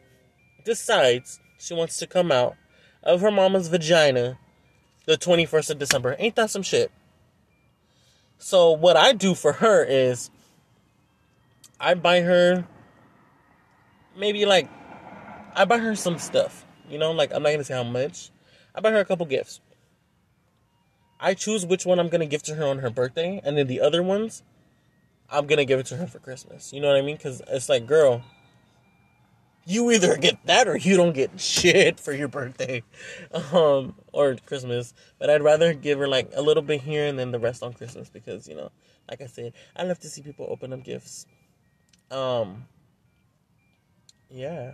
decides 0.64 1.40
she 1.58 1.74
wants 1.74 1.96
to 1.96 2.06
come 2.06 2.30
out 2.30 2.56
of 3.02 3.20
her 3.20 3.30
mama's 3.30 3.68
vagina 3.68 4.38
the 5.06 5.16
21st 5.16 5.70
of 5.70 5.78
december 5.78 6.16
ain't 6.18 6.36
that 6.36 6.50
some 6.50 6.62
shit 6.62 6.90
so 8.42 8.72
what 8.72 8.96
I 8.96 9.12
do 9.12 9.34
for 9.34 9.52
her 9.52 9.84
is 9.84 10.30
I 11.78 11.92
buy 11.92 12.22
her 12.22 12.66
maybe 14.16 14.46
like 14.46 14.68
I 15.54 15.66
buy 15.66 15.76
her 15.78 15.94
some 15.94 16.18
stuff. 16.18 16.64
You 16.88 16.98
know, 16.98 17.12
like 17.12 17.32
I'm 17.34 17.42
not 17.42 17.50
gonna 17.50 17.64
say 17.64 17.74
how 17.74 17.84
much. 17.84 18.30
I 18.74 18.80
buy 18.80 18.92
her 18.92 18.98
a 18.98 19.04
couple 19.04 19.26
gifts. 19.26 19.60
I 21.20 21.34
choose 21.34 21.66
which 21.66 21.84
one 21.84 21.98
I'm 21.98 22.08
gonna 22.08 22.26
give 22.26 22.42
to 22.44 22.54
her 22.54 22.64
on 22.64 22.78
her 22.78 22.90
birthday, 22.90 23.40
and 23.44 23.56
then 23.56 23.66
the 23.66 23.80
other 23.80 24.02
ones 24.02 24.42
I'm 25.30 25.46
gonna 25.46 25.64
give 25.64 25.78
it 25.78 25.86
to 25.86 25.96
her 25.96 26.06
for 26.06 26.18
Christmas. 26.18 26.72
You 26.72 26.80
know 26.80 26.88
what 26.88 26.96
I 26.96 27.02
mean? 27.02 27.16
Because 27.16 27.42
it's 27.48 27.68
like, 27.68 27.86
girl, 27.86 28.22
you 29.66 29.90
either 29.90 30.16
get 30.16 30.38
that 30.46 30.66
or 30.66 30.76
you 30.76 30.96
don't 30.96 31.12
get 31.12 31.40
shit 31.40 32.00
for 32.00 32.12
your 32.12 32.28
birthday 32.28 32.82
um 33.52 33.94
or 34.12 34.34
christmas 34.46 34.94
but 35.18 35.30
i'd 35.30 35.42
rather 35.42 35.74
give 35.74 35.98
her 35.98 36.08
like 36.08 36.30
a 36.34 36.42
little 36.42 36.62
bit 36.62 36.80
here 36.80 37.06
and 37.06 37.18
then 37.18 37.30
the 37.30 37.38
rest 37.38 37.62
on 37.62 37.72
christmas 37.72 38.08
because 38.08 38.48
you 38.48 38.54
know 38.54 38.70
like 39.08 39.20
i 39.20 39.26
said 39.26 39.52
i 39.76 39.82
love 39.82 39.98
to 39.98 40.08
see 40.08 40.22
people 40.22 40.46
open 40.48 40.72
up 40.72 40.82
gifts 40.82 41.26
um 42.10 42.64
yeah 44.30 44.72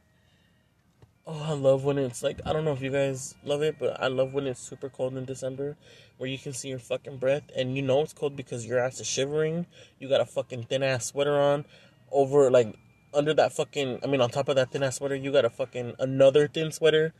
oh 1.31 1.45
i 1.47 1.53
love 1.53 1.85
when 1.85 1.97
it's 1.97 2.21
like 2.21 2.39
i 2.45 2.51
don't 2.51 2.65
know 2.65 2.73
if 2.73 2.81
you 2.81 2.91
guys 2.91 3.35
love 3.45 3.61
it 3.61 3.77
but 3.79 4.01
i 4.01 4.07
love 4.07 4.33
when 4.33 4.45
it's 4.45 4.59
super 4.59 4.89
cold 4.89 5.15
in 5.15 5.23
december 5.23 5.77
where 6.17 6.29
you 6.29 6.37
can 6.37 6.51
see 6.51 6.67
your 6.67 6.79
fucking 6.79 7.17
breath 7.17 7.43
and 7.55 7.75
you 7.75 7.81
know 7.81 8.01
it's 8.01 8.13
cold 8.13 8.35
because 8.35 8.65
your 8.65 8.79
ass 8.79 8.99
is 8.99 9.07
shivering 9.07 9.65
you 9.97 10.09
got 10.09 10.19
a 10.19 10.25
fucking 10.25 10.63
thin 10.63 10.83
ass 10.83 11.05
sweater 11.05 11.39
on 11.39 11.63
over 12.11 12.51
like 12.51 12.75
under 13.13 13.33
that 13.33 13.53
fucking 13.53 13.99
I 14.03 14.07
mean 14.07 14.21
on 14.21 14.29
top 14.29 14.49
of 14.49 14.55
that 14.55 14.71
thin 14.71 14.83
ass 14.83 14.97
sweater 14.97 15.15
you 15.15 15.31
got 15.31 15.45
a 15.45 15.49
fucking 15.49 15.95
another 15.99 16.47
thin 16.47 16.71
sweater 16.71 17.13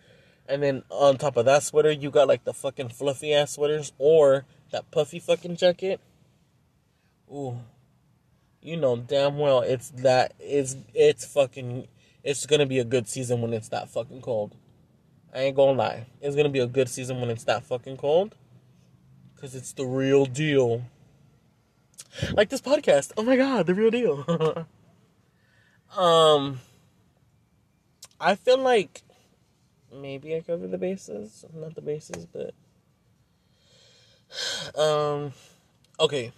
and 0.48 0.62
then 0.62 0.84
on 0.90 1.18
top 1.18 1.38
of 1.38 1.46
that 1.46 1.64
sweater 1.64 1.92
you 1.92 2.10
got 2.10 2.28
like 2.28 2.44
the 2.44 2.54
fucking 2.54 2.90
fluffy 2.90 3.34
ass 3.34 3.54
sweaters 3.54 3.92
or 3.98 4.46
that 4.72 4.90
puffy 4.92 5.20
fucking 5.20 5.58
jacket. 5.58 6.00
Ooh. 7.32 7.60
You 8.62 8.78
know 8.78 8.96
damn 8.96 9.38
well 9.38 9.62
it's 9.62 9.90
that 9.90 10.34
it's 10.40 10.76
it's 10.94 11.26
fucking 11.26 11.88
it's 12.24 12.46
gonna 12.46 12.66
be 12.66 12.80
a 12.80 12.84
good 12.84 13.08
season 13.08 13.42
when 13.42 13.54
it's 13.54 13.70
that 13.70 13.90
fucking 13.90 14.22
cold. 14.22 14.56
I 15.34 15.40
ain't 15.42 15.56
gonna 15.56 15.78
lie. 15.78 16.06
It's 16.22 16.36
gonna 16.36 16.50
be 16.50 16.60
a 16.60 16.68
good 16.68 16.90
season 16.90 17.20
when 17.22 17.30
it's 17.30 17.46
that 17.46 17.64
fucking 17.64 17.98
cold. 17.98 18.36
Cause 19.40 19.56
it's 19.56 19.74
the 19.74 19.86
real 19.86 20.26
deal. 20.26 20.84
Like 22.34 22.50
this 22.50 22.62
podcast. 22.62 23.12
Oh 23.18 23.24
my 23.24 23.36
god, 23.36 23.66
the 23.66 23.74
real 23.74 23.92
deal. 23.92 24.68
Um, 25.98 26.62
I 28.20 28.36
feel 28.36 28.58
like 28.58 29.02
maybe 29.94 30.36
I 30.36 30.42
cover 30.42 30.68
the 30.68 30.78
bases, 30.78 31.44
not 31.54 31.76
the 31.76 31.82
bases, 31.82 32.26
but 32.26 32.54
um, 34.80 35.34
okay. 36.00 36.32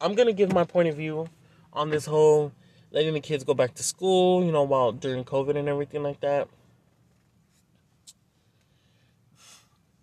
I'm 0.00 0.14
gonna 0.14 0.32
give 0.32 0.52
my 0.52 0.64
point 0.64 0.88
of 0.88 0.96
view 0.96 1.28
on 1.72 1.90
this 1.90 2.06
whole 2.06 2.52
letting 2.94 3.12
the 3.12 3.20
kids 3.20 3.44
go 3.44 3.52
back 3.52 3.74
to 3.74 3.82
school. 3.82 4.42
You 4.42 4.52
know, 4.52 4.62
while 4.62 4.92
during 4.92 5.24
COVID 5.24 5.56
and 5.58 5.68
everything 5.68 6.02
like 6.02 6.20
that. 6.20 6.48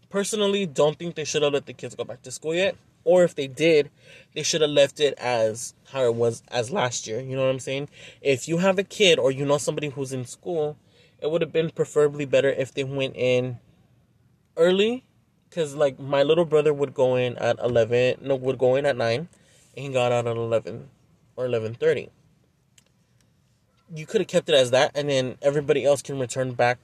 Personally, 0.10 0.68
don't 0.68 1.00
think 1.00 1.16
they 1.16 1.24
should 1.24 1.42
have 1.42 1.54
let 1.54 1.66
the 1.66 1.74
kids 1.74 1.96
go 1.96 2.04
back 2.04 2.22
to 2.22 2.32
school 2.32 2.54
yet 2.54 2.76
or 3.04 3.24
if 3.24 3.36
they 3.36 3.48
did, 3.48 3.90
they 4.34 4.44
should 4.44 4.62
have 4.62 4.70
left 4.70 5.00
it 5.00 5.14
as 5.18 5.74
how 5.92 6.04
it 6.04 6.16
was 6.16 6.44
as 6.50 6.72
last 6.72 7.08
year. 7.08 7.20
You 7.20 7.36
know 7.36 7.44
what 7.44 7.52
I'm 7.52 7.60
saying? 7.60 7.90
If 8.22 8.48
you 8.48 8.58
have 8.58 8.78
a 8.78 8.84
kid 8.84 9.20
or 9.20 9.32
you 9.32 9.46
know 9.46 9.58
somebody 9.58 9.90
who's 9.90 10.14
in 10.14 10.26
school, 10.26 10.78
it 11.22 11.30
would 11.30 11.42
have 11.42 11.52
been 11.52 11.70
preferably 11.70 12.26
better 12.26 12.50
if 12.50 12.74
they 12.74 12.84
went 12.84 13.16
in 13.16 13.60
early. 14.58 15.06
Cause 15.50 15.76
like 15.76 16.00
my 16.00 16.24
little 16.24 16.46
brother 16.46 16.74
would 16.74 16.94
go 16.94 17.18
in 17.18 17.38
at 17.38 17.60
eleven, 17.60 18.16
no, 18.22 18.36
would 18.36 18.58
go 18.58 18.76
in 18.78 18.86
at 18.86 18.96
nine, 18.96 19.28
and 19.76 19.86
he 19.86 19.92
got 19.92 20.14
out 20.14 20.26
at 20.26 20.38
eleven 20.38 20.90
or 21.36 21.46
eleven 21.46 21.74
thirty. 21.74 22.10
You 23.94 24.06
could 24.06 24.22
have 24.22 24.28
kept 24.28 24.50
it 24.50 24.56
as 24.56 24.72
that, 24.72 24.92
and 24.96 25.10
then 25.10 25.38
everybody 25.42 25.86
else 25.86 26.02
can 26.02 26.20
return 26.20 26.54
back 26.54 26.80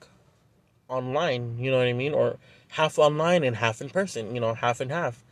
online. 0.89 1.57
You 1.59 1.71
know 1.71 1.77
what 1.77 1.87
I 1.87 1.93
mean? 1.93 2.13
Or 2.13 2.37
half 2.69 2.99
online 2.99 3.43
and 3.43 3.55
half 3.55 3.81
in 3.81 3.89
person. 3.89 4.33
You 4.35 4.41
know, 4.41 4.53
half 4.53 4.81
and 4.81 4.91
half 4.91 5.23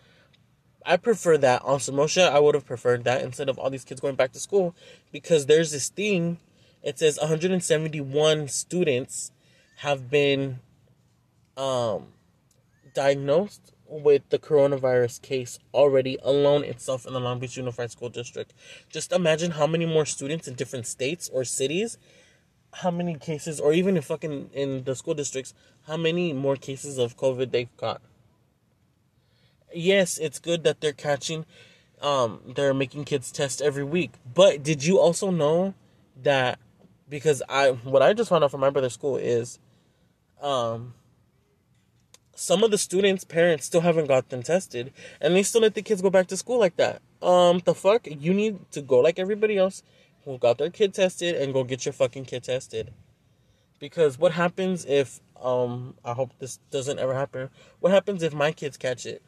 I 0.85 0.97
prefer 0.97 1.37
that 1.39 1.63
on 1.63 1.79
Samosha. 1.79 2.29
I 2.29 2.39
would 2.39 2.53
have 2.53 2.65
preferred 2.65 3.03
that 3.05 3.23
instead 3.23 3.49
of 3.49 3.57
all 3.57 3.69
these 3.69 3.83
kids 3.83 3.99
going 3.99 4.15
back 4.15 4.31
to 4.33 4.39
school 4.39 4.75
because 5.11 5.47
there's 5.47 5.71
this 5.71 5.89
thing. 5.89 6.37
It 6.83 6.99
says 6.99 7.17
171 7.19 8.47
students 8.49 9.31
have 9.77 10.11
been 10.11 10.59
um, 11.57 12.07
diagnosed 12.93 13.73
with 14.01 14.29
the 14.29 14.39
coronavirus 14.39 15.21
case 15.21 15.59
already 15.73 16.17
alone 16.23 16.63
itself 16.63 17.05
in 17.05 17.13
the 17.13 17.19
Long 17.19 17.39
Beach 17.39 17.57
Unified 17.57 17.91
School 17.91 18.09
District. 18.09 18.53
Just 18.89 19.11
imagine 19.11 19.51
how 19.51 19.67
many 19.67 19.85
more 19.85 20.05
students 20.05 20.47
in 20.47 20.55
different 20.55 20.87
states 20.87 21.29
or 21.29 21.43
cities, 21.43 21.97
how 22.73 22.91
many 22.91 23.15
cases, 23.15 23.59
or 23.59 23.73
even 23.73 23.95
in 23.95 24.01
fucking 24.01 24.49
in 24.53 24.83
the 24.83 24.95
school 24.95 25.13
districts, 25.13 25.53
how 25.87 25.97
many 25.97 26.33
more 26.33 26.55
cases 26.55 26.97
of 26.97 27.17
COVID 27.17 27.51
they've 27.51 27.77
got 27.77 28.01
yes, 29.75 30.17
it's 30.17 30.39
good 30.39 30.63
that 30.63 30.81
they're 30.81 30.93
catching, 30.93 31.45
um, 32.01 32.39
they're 32.55 32.73
making 32.73 33.05
kids 33.05 33.31
test 33.31 33.61
every 33.61 33.83
week. 33.83 34.11
But 34.33 34.63
did 34.63 34.85
you 34.85 34.99
also 34.99 35.29
know 35.29 35.73
that 36.23 36.59
because 37.09 37.43
I 37.49 37.71
what 37.71 38.01
I 38.01 38.13
just 38.13 38.29
found 38.29 38.43
out 38.43 38.51
from 38.51 38.61
my 38.61 38.69
brother's 38.69 38.93
school 38.93 39.17
is, 39.17 39.59
um, 40.41 40.93
some 42.35 42.63
of 42.63 42.71
the 42.71 42.77
students' 42.77 43.23
parents 43.23 43.65
still 43.65 43.81
haven't 43.81 44.07
got 44.07 44.29
them 44.29 44.43
tested, 44.43 44.93
and 45.19 45.35
they 45.35 45.43
still 45.43 45.61
let 45.61 45.73
the 45.73 45.81
kids 45.81 46.01
go 46.01 46.09
back 46.09 46.27
to 46.27 46.37
school 46.37 46.59
like 46.59 46.75
that. 46.77 47.01
Um, 47.21 47.61
the 47.65 47.73
fuck, 47.73 48.07
you 48.07 48.33
need 48.33 48.71
to 48.71 48.81
go 48.81 48.99
like 48.99 49.17
everybody 49.17 49.57
else 49.57 49.81
who 50.25 50.37
got 50.37 50.57
their 50.57 50.69
kid 50.69 50.93
tested 50.93 51.35
and 51.35 51.53
go 51.53 51.63
get 51.63 51.85
your 51.85 51.93
fucking 51.93 52.25
kid 52.25 52.43
tested. 52.43 52.93
Because 53.79 54.17
what 54.19 54.33
happens 54.33 54.85
if 54.85 55.19
um 55.41 55.95
I 56.03 56.13
hope 56.13 56.31
this 56.39 56.59
doesn't 56.71 56.97
ever 56.99 57.13
happen. 57.13 57.49
What 57.79 57.91
happens 57.91 58.23
if 58.23 58.33
my 58.33 58.51
kids 58.51 58.77
catch 58.77 59.05
it? 59.05 59.21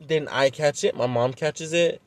then 0.00 0.28
I 0.28 0.50
catch 0.50 0.84
it, 0.84 0.96
my 0.96 1.06
mom 1.06 1.32
catches 1.32 1.72
it, 1.72 2.02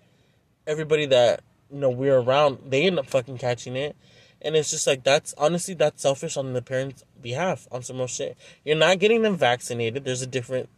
everybody 0.67 1.05
that 1.08 1.41
you 1.71 1.79
know 1.79 1.89
we're 1.89 2.19
around, 2.19 2.60
they 2.67 2.84
end 2.84 2.99
up 2.99 3.08
fucking 3.08 3.38
catching 3.38 3.75
it. 3.75 3.95
And 4.41 4.56
it's 4.56 4.71
just 4.71 4.88
like 4.88 5.04
that's 5.04 5.34
honestly 5.38 5.73
that's 5.73 6.02
selfish 6.02 6.38
on 6.38 6.54
the 6.54 6.62
parents' 6.62 7.04
behalf 7.21 7.67
on 7.71 7.84
some 7.84 7.97
real 7.97 8.08
shit. 8.08 8.38
You're 8.63 8.78
not 8.78 8.99
getting 8.99 9.21
them 9.21 9.36
vaccinated. 9.36 10.06
There's 10.06 10.21
a 10.21 10.28
different 10.28 10.69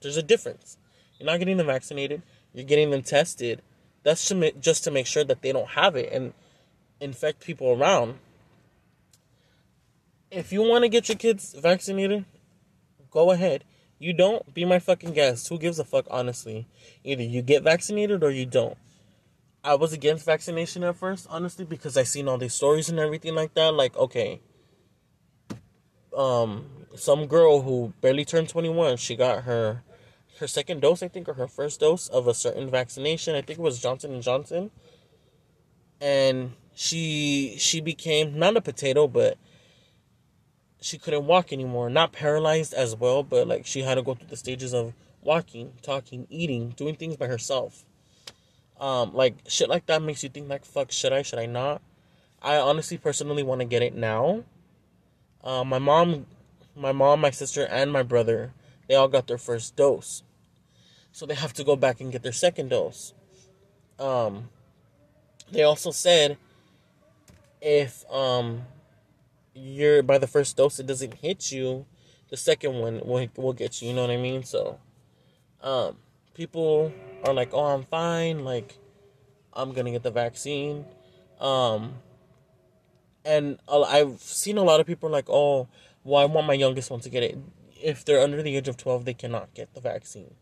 there's 0.00 0.16
a 0.16 0.22
difference. 0.22 0.78
You're 1.18 1.26
not 1.26 1.38
getting 1.38 1.58
them 1.58 1.66
vaccinated. 1.66 2.22
You're 2.54 2.64
getting 2.64 2.90
them 2.90 3.02
tested. 3.02 3.60
That's 4.02 4.26
to 4.28 4.52
just 4.52 4.84
to 4.84 4.90
make 4.90 5.06
sure 5.06 5.24
that 5.24 5.42
they 5.42 5.52
don't 5.52 5.70
have 5.70 5.96
it 5.96 6.10
and 6.12 6.32
infect 7.00 7.44
people 7.44 7.70
around. 7.70 8.18
If 10.30 10.52
you 10.52 10.62
want 10.62 10.84
to 10.84 10.88
get 10.88 11.08
your 11.08 11.18
kids 11.18 11.54
vaccinated, 11.58 12.24
go 13.10 13.32
ahead. 13.32 13.64
You 13.98 14.14
don't? 14.14 14.54
Be 14.54 14.64
my 14.64 14.78
fucking 14.78 15.12
guest. 15.12 15.48
Who 15.48 15.58
gives 15.58 15.78
a 15.78 15.84
fuck, 15.84 16.06
honestly? 16.10 16.66
Either 17.04 17.22
you 17.22 17.42
get 17.42 17.62
vaccinated 17.62 18.22
or 18.22 18.30
you 18.30 18.46
don't. 18.46 18.78
I 19.62 19.74
was 19.74 19.92
against 19.92 20.24
vaccination 20.24 20.82
at 20.84 20.96
first, 20.96 21.26
honestly, 21.28 21.64
because 21.64 21.96
I 21.96 22.02
seen 22.02 22.28
all 22.28 22.38
these 22.38 22.54
stories 22.54 22.88
and 22.88 22.98
everything 22.98 23.34
like 23.34 23.54
that. 23.54 23.74
Like, 23.74 23.96
okay, 23.96 24.40
um, 26.16 26.66
some 26.96 27.26
girl 27.26 27.62
who 27.62 27.92
barely 28.00 28.24
turned 28.24 28.48
21, 28.48 28.96
she 28.96 29.16
got 29.16 29.44
her 29.44 29.82
her 30.38 30.48
second 30.48 30.80
dose, 30.80 31.02
I 31.02 31.08
think, 31.08 31.28
or 31.28 31.34
her 31.34 31.46
first 31.46 31.80
dose 31.80 32.08
of 32.08 32.26
a 32.26 32.32
certain 32.32 32.70
vaccination. 32.70 33.34
I 33.34 33.42
think 33.42 33.58
it 33.58 33.62
was 33.62 33.78
Johnson 33.78 34.14
and 34.14 34.22
Johnson. 34.22 34.70
And 36.00 36.52
she 36.74 37.56
she 37.58 37.82
became 37.82 38.38
not 38.38 38.56
a 38.56 38.62
potato, 38.62 39.06
but 39.06 39.36
she 40.80 40.96
couldn't 40.96 41.26
walk 41.26 41.52
anymore. 41.52 41.90
Not 41.90 42.12
paralyzed 42.12 42.72
as 42.72 42.96
well, 42.96 43.22
but 43.22 43.46
like 43.46 43.66
she 43.66 43.82
had 43.82 43.96
to 43.96 44.02
go 44.02 44.14
through 44.14 44.28
the 44.28 44.36
stages 44.36 44.72
of 44.72 44.94
walking, 45.20 45.74
talking, 45.82 46.26
eating, 46.30 46.70
doing 46.70 46.94
things 46.96 47.18
by 47.18 47.26
herself. 47.26 47.84
Um, 48.80 49.14
like 49.14 49.36
shit 49.46 49.68
like 49.68 49.86
that 49.86 50.02
makes 50.02 50.22
you 50.22 50.30
think 50.30 50.48
like, 50.48 50.64
fuck, 50.64 50.90
should 50.90 51.12
I, 51.12 51.22
should 51.22 51.38
I 51.38 51.46
not? 51.46 51.82
I 52.42 52.56
honestly 52.56 52.96
personally 52.96 53.42
want 53.42 53.60
to 53.60 53.66
get 53.66 53.82
it 53.82 53.94
now. 53.94 54.44
Uh, 55.44 55.64
my 55.64 55.78
mom, 55.78 56.26
my 56.74 56.92
mom, 56.92 57.20
my 57.20 57.30
sister, 57.30 57.66
and 57.66 57.92
my 57.92 58.02
brother, 58.02 58.52
they 58.88 58.94
all 58.94 59.08
got 59.08 59.26
their 59.26 59.38
first 59.38 59.76
dose, 59.76 60.22
so 61.12 61.26
they 61.26 61.34
have 61.34 61.52
to 61.54 61.64
go 61.64 61.76
back 61.76 62.00
and 62.00 62.10
get 62.10 62.22
their 62.22 62.32
second 62.32 62.70
dose. 62.70 63.12
Um, 63.98 64.48
they 65.52 65.62
also 65.62 65.90
said 65.90 66.38
if 67.60 68.10
um 68.10 68.62
you're 69.54 70.02
by 70.02 70.16
the 70.16 70.26
first 70.26 70.56
dose 70.56 70.78
it 70.78 70.86
doesn't 70.86 71.14
hit 71.14 71.52
you, 71.52 71.84
the 72.30 72.36
second 72.36 72.74
one 72.74 73.00
will 73.04 73.28
will 73.36 73.52
get 73.52 73.82
you. 73.82 73.88
You 73.88 73.94
know 73.94 74.02
what 74.02 74.10
I 74.10 74.16
mean? 74.16 74.42
So, 74.44 74.78
um, 75.62 75.96
people 76.34 76.92
are 77.24 77.34
like, 77.34 77.52
"Oh, 77.52 77.64
I'm 77.64 77.84
fine. 77.84 78.44
Like, 78.44 78.76
I'm 79.52 79.72
gonna 79.72 79.90
get 79.90 80.02
the 80.02 80.10
vaccine." 80.10 80.84
Um, 81.40 81.94
and 83.24 83.58
I've 83.68 84.20
seen 84.20 84.58
a 84.58 84.62
lot 84.62 84.80
of 84.80 84.86
people 84.86 85.10
like, 85.10 85.28
"Oh, 85.28 85.68
well, 86.04 86.22
I 86.22 86.24
want 86.26 86.46
my 86.46 86.54
youngest 86.54 86.90
one 86.90 87.00
to 87.00 87.08
get 87.08 87.22
it." 87.22 87.38
If 87.82 88.04
they're 88.04 88.20
under 88.20 88.42
the 88.42 88.56
age 88.56 88.68
of 88.68 88.76
twelve, 88.76 89.04
they 89.04 89.14
cannot 89.14 89.54
get 89.54 89.72
the 89.74 89.80
vaccine. 89.80 90.34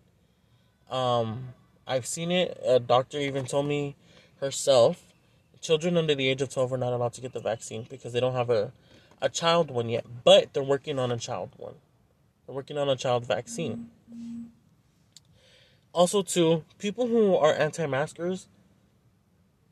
Um, 0.90 1.54
I've 1.86 2.06
seen 2.06 2.30
it. 2.30 2.60
A 2.64 2.80
doctor 2.80 3.18
even 3.18 3.46
told 3.46 3.66
me 3.66 3.96
herself, 4.40 5.02
children 5.60 5.96
under 5.96 6.14
the 6.14 6.28
age 6.28 6.42
of 6.42 6.48
twelve 6.52 6.72
are 6.72 6.78
not 6.78 6.92
allowed 6.92 7.12
to 7.14 7.20
get 7.20 7.32
the 7.32 7.40
vaccine 7.40 7.86
because 7.88 8.12
they 8.12 8.20
don't 8.20 8.34
have 8.34 8.50
a 8.50 8.72
a 9.20 9.28
child 9.28 9.70
one 9.70 9.88
yet, 9.88 10.06
but 10.24 10.52
they're 10.52 10.62
working 10.62 10.98
on 10.98 11.10
a 11.10 11.16
child 11.16 11.50
one. 11.56 11.74
They're 12.46 12.54
working 12.54 12.78
on 12.78 12.88
a 12.88 12.96
child 12.96 13.26
vaccine. 13.26 13.90
Also, 15.92 16.22
too, 16.22 16.64
people 16.78 17.06
who 17.06 17.36
are 17.36 17.54
anti-maskers, 17.54 18.48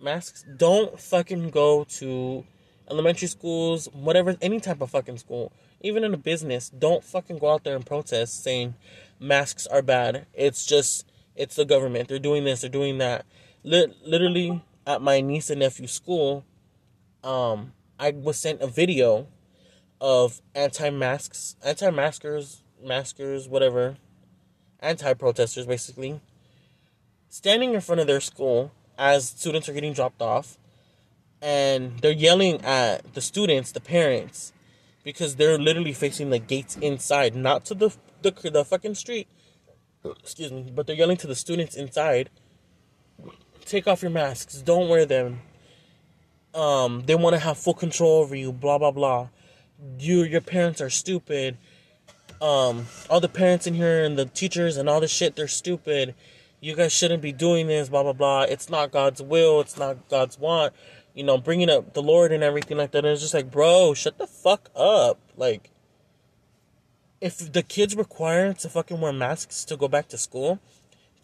masks 0.00 0.44
don't 0.56 0.98
fucking 0.98 1.50
go 1.50 1.84
to 1.84 2.44
elementary 2.90 3.28
schools, 3.28 3.88
whatever, 3.92 4.36
any 4.40 4.60
type 4.60 4.80
of 4.80 4.90
fucking 4.90 5.18
school, 5.18 5.52
even 5.80 6.04
in 6.04 6.14
a 6.14 6.18
business. 6.18 6.70
Don't 6.70 7.04
fucking 7.04 7.38
go 7.38 7.52
out 7.52 7.64
there 7.64 7.76
and 7.76 7.84
protest 7.84 8.42
saying 8.42 8.74
masks 9.20 9.66
are 9.66 9.82
bad. 9.82 10.26
It's 10.34 10.64
just, 10.66 11.06
it's 11.34 11.56
the 11.56 11.64
government. 11.64 12.08
They're 12.08 12.18
doing 12.18 12.44
this, 12.44 12.60
they're 12.62 12.70
doing 12.70 12.98
that. 12.98 13.26
literally, 13.62 14.62
at 14.86 15.02
my 15.02 15.20
niece 15.20 15.50
and 15.50 15.60
nephew's 15.60 15.92
school, 15.92 16.44
um, 17.24 17.72
I 17.98 18.12
was 18.12 18.38
sent 18.38 18.60
a 18.60 18.66
video 18.66 19.26
of 20.00 20.40
anti-masks, 20.54 21.56
anti-maskers, 21.64 22.62
maskers, 22.82 23.48
whatever, 23.48 23.96
anti-protesters 24.80 25.66
basically, 25.66 26.20
standing 27.28 27.74
in 27.74 27.80
front 27.80 28.00
of 28.00 28.06
their 28.06 28.20
school 28.20 28.72
as 28.98 29.28
students 29.28 29.68
are 29.68 29.72
getting 29.72 29.92
dropped 29.92 30.22
off, 30.22 30.58
and 31.42 31.98
they're 32.00 32.12
yelling 32.12 32.62
at 32.62 33.14
the 33.14 33.20
students, 33.20 33.72
the 33.72 33.80
parents, 33.80 34.52
because 35.04 35.36
they're 35.36 35.58
literally 35.58 35.92
facing 35.92 36.30
the 36.30 36.38
gates 36.38 36.76
inside, 36.76 37.34
not 37.34 37.64
to 37.66 37.74
the 37.74 37.94
the, 38.22 38.30
the 38.50 38.64
fucking 38.64 38.94
street. 38.94 39.28
Excuse 40.04 40.50
me, 40.50 40.72
but 40.74 40.86
they're 40.86 40.96
yelling 40.96 41.16
to 41.18 41.26
the 41.26 41.34
students 41.34 41.76
inside. 41.76 42.30
Take 43.64 43.86
off 43.86 44.02
your 44.02 44.10
masks. 44.10 44.54
Don't 44.62 44.88
wear 44.88 45.04
them. 45.04 45.40
Um, 46.54 47.02
they 47.06 47.14
want 47.14 47.34
to 47.34 47.40
have 47.40 47.58
full 47.58 47.74
control 47.74 48.20
over 48.20 48.34
you. 48.34 48.52
Blah 48.52 48.78
blah 48.78 48.90
blah 48.90 49.28
you 49.98 50.22
your 50.24 50.40
parents 50.40 50.80
are 50.80 50.90
stupid. 50.90 51.58
Um, 52.40 52.86
all 53.08 53.20
the 53.20 53.28
parents 53.28 53.66
in 53.66 53.74
here 53.74 54.04
and 54.04 54.18
the 54.18 54.26
teachers 54.26 54.76
and 54.76 54.88
all 54.88 55.00
the 55.00 55.08
shit, 55.08 55.36
they're 55.36 55.48
stupid. 55.48 56.14
You 56.60 56.74
guys 56.74 56.92
shouldn't 56.92 57.22
be 57.22 57.32
doing 57.32 57.66
this, 57.66 57.88
blah 57.88 58.02
blah 58.02 58.12
blah. 58.12 58.42
It's 58.42 58.68
not 58.68 58.90
God's 58.90 59.22
will. 59.22 59.60
It's 59.60 59.78
not 59.78 60.08
God's 60.08 60.38
want. 60.38 60.72
You 61.14 61.24
know, 61.24 61.38
bringing 61.38 61.70
up 61.70 61.94
the 61.94 62.02
Lord 62.02 62.32
and 62.32 62.42
everything 62.42 62.76
like 62.76 62.90
that. 62.92 63.04
And 63.04 63.08
it's 63.08 63.22
just 63.22 63.34
like, 63.34 63.50
bro, 63.50 63.94
shut 63.94 64.18
the 64.18 64.26
fuck 64.26 64.68
up. 64.76 65.18
Like, 65.36 65.70
if 67.20 67.38
the 67.52 67.62
kids 67.62 67.96
require 67.96 68.52
to 68.52 68.68
fucking 68.68 69.00
wear 69.00 69.12
masks 69.12 69.64
to 69.66 69.76
go 69.76 69.88
back 69.88 70.08
to 70.08 70.18
school, 70.18 70.58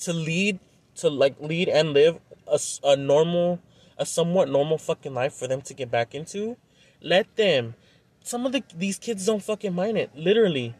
to 0.01 0.13
lead, 0.13 0.61
to 0.97 1.11
like 1.11 1.39
lead 1.41 1.69
and 1.69 1.93
live 1.93 2.19
a, 2.47 2.59
a 2.85 2.97
normal, 2.97 3.61
a 3.99 4.07
somewhat 4.07 4.49
normal 4.49 4.79
fucking 4.79 5.13
life 5.13 5.35
for 5.35 5.47
them 5.47 5.61
to 5.63 5.75
get 5.75 5.91
back 5.91 6.15
into, 6.15 6.57
let 7.03 7.37
them 7.37 7.75
some 8.23 8.47
of 8.47 8.53
the 8.53 8.63
these 8.75 8.99
kids 8.99 9.27
don't 9.27 9.43
fucking 9.43 9.75
mind 9.75 9.99
it. 9.99 10.11
Literally, 10.15 10.75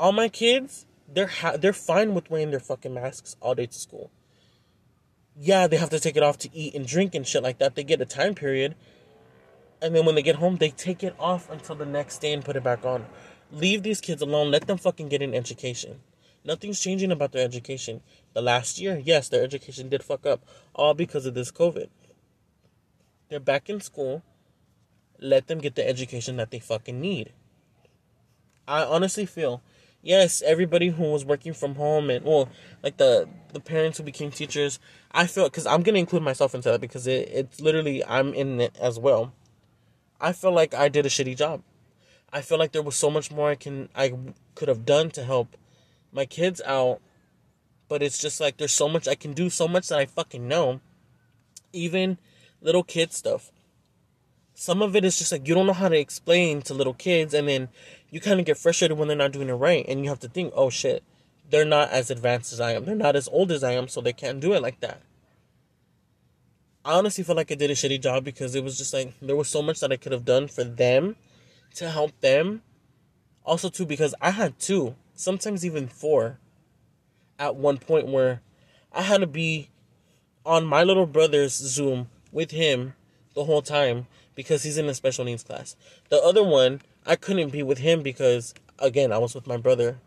all 0.00 0.12
my 0.12 0.28
kids, 0.28 0.86
they're 1.06 1.26
ha- 1.26 1.56
they're 1.56 1.72
fine 1.72 2.14
with 2.14 2.30
wearing 2.30 2.50
their 2.50 2.60
fucking 2.60 2.94
masks 2.94 3.36
all 3.40 3.54
day 3.54 3.66
to 3.66 3.78
school. 3.78 4.10
Yeah, 5.36 5.66
they 5.66 5.76
have 5.76 5.90
to 5.90 6.00
take 6.00 6.16
it 6.16 6.22
off 6.22 6.38
to 6.38 6.54
eat 6.54 6.74
and 6.74 6.86
drink 6.86 7.14
and 7.14 7.26
shit 7.26 7.42
like 7.42 7.58
that. 7.58 7.74
They 7.74 7.84
get 7.84 8.00
a 8.00 8.06
time 8.06 8.34
period, 8.34 8.74
and 9.80 9.94
then 9.94 10.04
when 10.06 10.14
they 10.14 10.22
get 10.22 10.36
home, 10.36 10.56
they 10.56 10.70
take 10.70 11.02
it 11.02 11.14
off 11.18 11.50
until 11.50 11.76
the 11.76 11.86
next 11.86 12.18
day 12.18 12.32
and 12.32 12.44
put 12.44 12.56
it 12.56 12.64
back 12.64 12.84
on. 12.84 13.06
Leave 13.52 13.82
these 13.82 14.00
kids 14.00 14.22
alone. 14.22 14.50
Let 14.50 14.66
them 14.66 14.78
fucking 14.78 15.08
get 15.08 15.22
an 15.22 15.34
education. 15.34 16.00
Nothing's 16.44 16.80
changing 16.80 17.12
about 17.12 17.32
their 17.32 17.44
education. 17.44 18.00
The 18.32 18.40
last 18.40 18.80
year, 18.80 19.00
yes, 19.04 19.28
their 19.28 19.44
education 19.44 19.88
did 19.88 20.02
fuck 20.02 20.24
up, 20.24 20.44
all 20.74 20.94
because 20.94 21.26
of 21.26 21.34
this 21.34 21.52
COVID. 21.52 21.88
They're 23.28 23.40
back 23.40 23.68
in 23.68 23.80
school 23.80 24.22
let 25.20 25.46
them 25.46 25.58
get 25.58 25.74
the 25.74 25.86
education 25.86 26.36
that 26.36 26.50
they 26.50 26.58
fucking 26.58 27.00
need. 27.00 27.32
I 28.66 28.84
honestly 28.84 29.26
feel, 29.26 29.62
yes, 30.02 30.42
everybody 30.42 30.88
who 30.88 31.04
was 31.04 31.24
working 31.24 31.52
from 31.52 31.74
home 31.74 32.10
and 32.10 32.24
well, 32.24 32.48
like 32.82 32.96
the 32.96 33.28
the 33.52 33.60
parents 33.60 33.98
who 33.98 34.04
became 34.04 34.30
teachers, 34.30 34.78
I 35.12 35.26
feel 35.26 35.44
because 35.44 35.66
I'm 35.66 35.82
gonna 35.82 35.98
include 35.98 36.22
myself 36.22 36.54
into 36.54 36.70
that 36.70 36.80
because 36.80 37.06
it, 37.06 37.28
it's 37.32 37.60
literally 37.60 38.04
I'm 38.04 38.34
in 38.34 38.60
it 38.60 38.76
as 38.80 38.98
well. 38.98 39.32
I 40.20 40.32
feel 40.32 40.52
like 40.52 40.74
I 40.74 40.88
did 40.88 41.06
a 41.06 41.08
shitty 41.08 41.36
job. 41.36 41.62
I 42.32 42.42
feel 42.42 42.58
like 42.58 42.72
there 42.72 42.82
was 42.82 42.96
so 42.96 43.10
much 43.10 43.30
more 43.30 43.50
I 43.50 43.54
can 43.54 43.88
I 43.94 44.14
could 44.54 44.68
have 44.68 44.84
done 44.84 45.10
to 45.12 45.24
help 45.24 45.56
my 46.12 46.26
kids 46.26 46.60
out, 46.66 47.00
but 47.88 48.02
it's 48.02 48.18
just 48.18 48.40
like 48.40 48.56
there's 48.56 48.72
so 48.72 48.88
much 48.88 49.08
I 49.08 49.14
can 49.14 49.32
do, 49.32 49.50
so 49.50 49.68
much 49.68 49.88
that 49.88 49.98
I 49.98 50.06
fucking 50.06 50.46
know. 50.46 50.80
Even 51.72 52.18
little 52.60 52.82
kid 52.82 53.12
stuff 53.12 53.50
some 54.60 54.82
of 54.82 54.94
it 54.94 55.06
is 55.06 55.18
just 55.18 55.32
like 55.32 55.48
you 55.48 55.54
don't 55.54 55.66
know 55.66 55.72
how 55.72 55.88
to 55.88 55.98
explain 55.98 56.60
to 56.60 56.74
little 56.74 56.92
kids 56.92 57.32
and 57.32 57.48
then 57.48 57.66
you 58.10 58.20
kind 58.20 58.40
of 58.40 58.46
get 58.46 58.58
frustrated 58.58 58.98
when 58.98 59.08
they're 59.08 59.16
not 59.16 59.32
doing 59.32 59.48
it 59.48 59.54
right 59.54 59.84
and 59.88 60.02
you 60.02 60.08
have 60.08 60.20
to 60.20 60.28
think 60.28 60.52
oh 60.56 60.70
shit 60.70 61.02
they're 61.48 61.64
not 61.64 61.90
as 61.90 62.10
advanced 62.10 62.52
as 62.52 62.60
i 62.60 62.72
am. 62.72 62.84
They're 62.84 62.94
not 62.94 63.16
as 63.16 63.28
old 63.28 63.50
as 63.50 63.64
i 63.64 63.72
am 63.72 63.88
so 63.88 64.00
they 64.00 64.12
can't 64.12 64.40
do 64.40 64.52
it 64.52 64.62
like 64.62 64.80
that. 64.80 65.02
I 66.84 66.92
honestly 66.92 67.24
feel 67.24 67.36
like 67.36 67.50
i 67.50 67.54
did 67.54 67.70
a 67.70 67.74
shitty 67.74 68.00
job 68.00 68.24
because 68.24 68.54
it 68.54 68.64
was 68.64 68.78
just 68.78 68.94
like 68.94 69.12
there 69.20 69.36
was 69.36 69.48
so 69.48 69.62
much 69.62 69.80
that 69.80 69.92
i 69.92 69.96
could 69.96 70.12
have 70.12 70.24
done 70.24 70.48
for 70.48 70.64
them 70.64 71.16
to 71.74 71.90
help 71.90 72.18
them. 72.20 72.62
Also 73.44 73.68
too 73.68 73.86
because 73.86 74.14
i 74.20 74.30
had 74.30 74.58
two 74.58 74.94
sometimes 75.14 75.64
even 75.64 75.88
four 75.88 76.38
at 77.38 77.56
one 77.56 77.78
point 77.78 78.06
where 78.06 78.42
i 78.92 79.02
had 79.02 79.20
to 79.20 79.26
be 79.26 79.70
on 80.44 80.64
my 80.64 80.82
little 80.82 81.06
brother's 81.06 81.52
zoom 81.52 82.08
with 82.32 82.50
him 82.50 82.94
the 83.34 83.44
whole 83.44 83.62
time 83.62 84.06
because 84.34 84.62
he's 84.62 84.78
in 84.78 84.88
a 84.88 84.94
special 84.94 85.24
needs 85.24 85.42
class. 85.42 85.76
The 86.08 86.20
other 86.22 86.42
one, 86.42 86.80
I 87.06 87.16
couldn't 87.16 87.50
be 87.50 87.62
with 87.62 87.78
him 87.78 88.02
because 88.02 88.54
again, 88.78 89.12
I 89.12 89.18
was 89.18 89.34
with 89.34 89.46
my 89.46 89.56
brother 89.56 89.98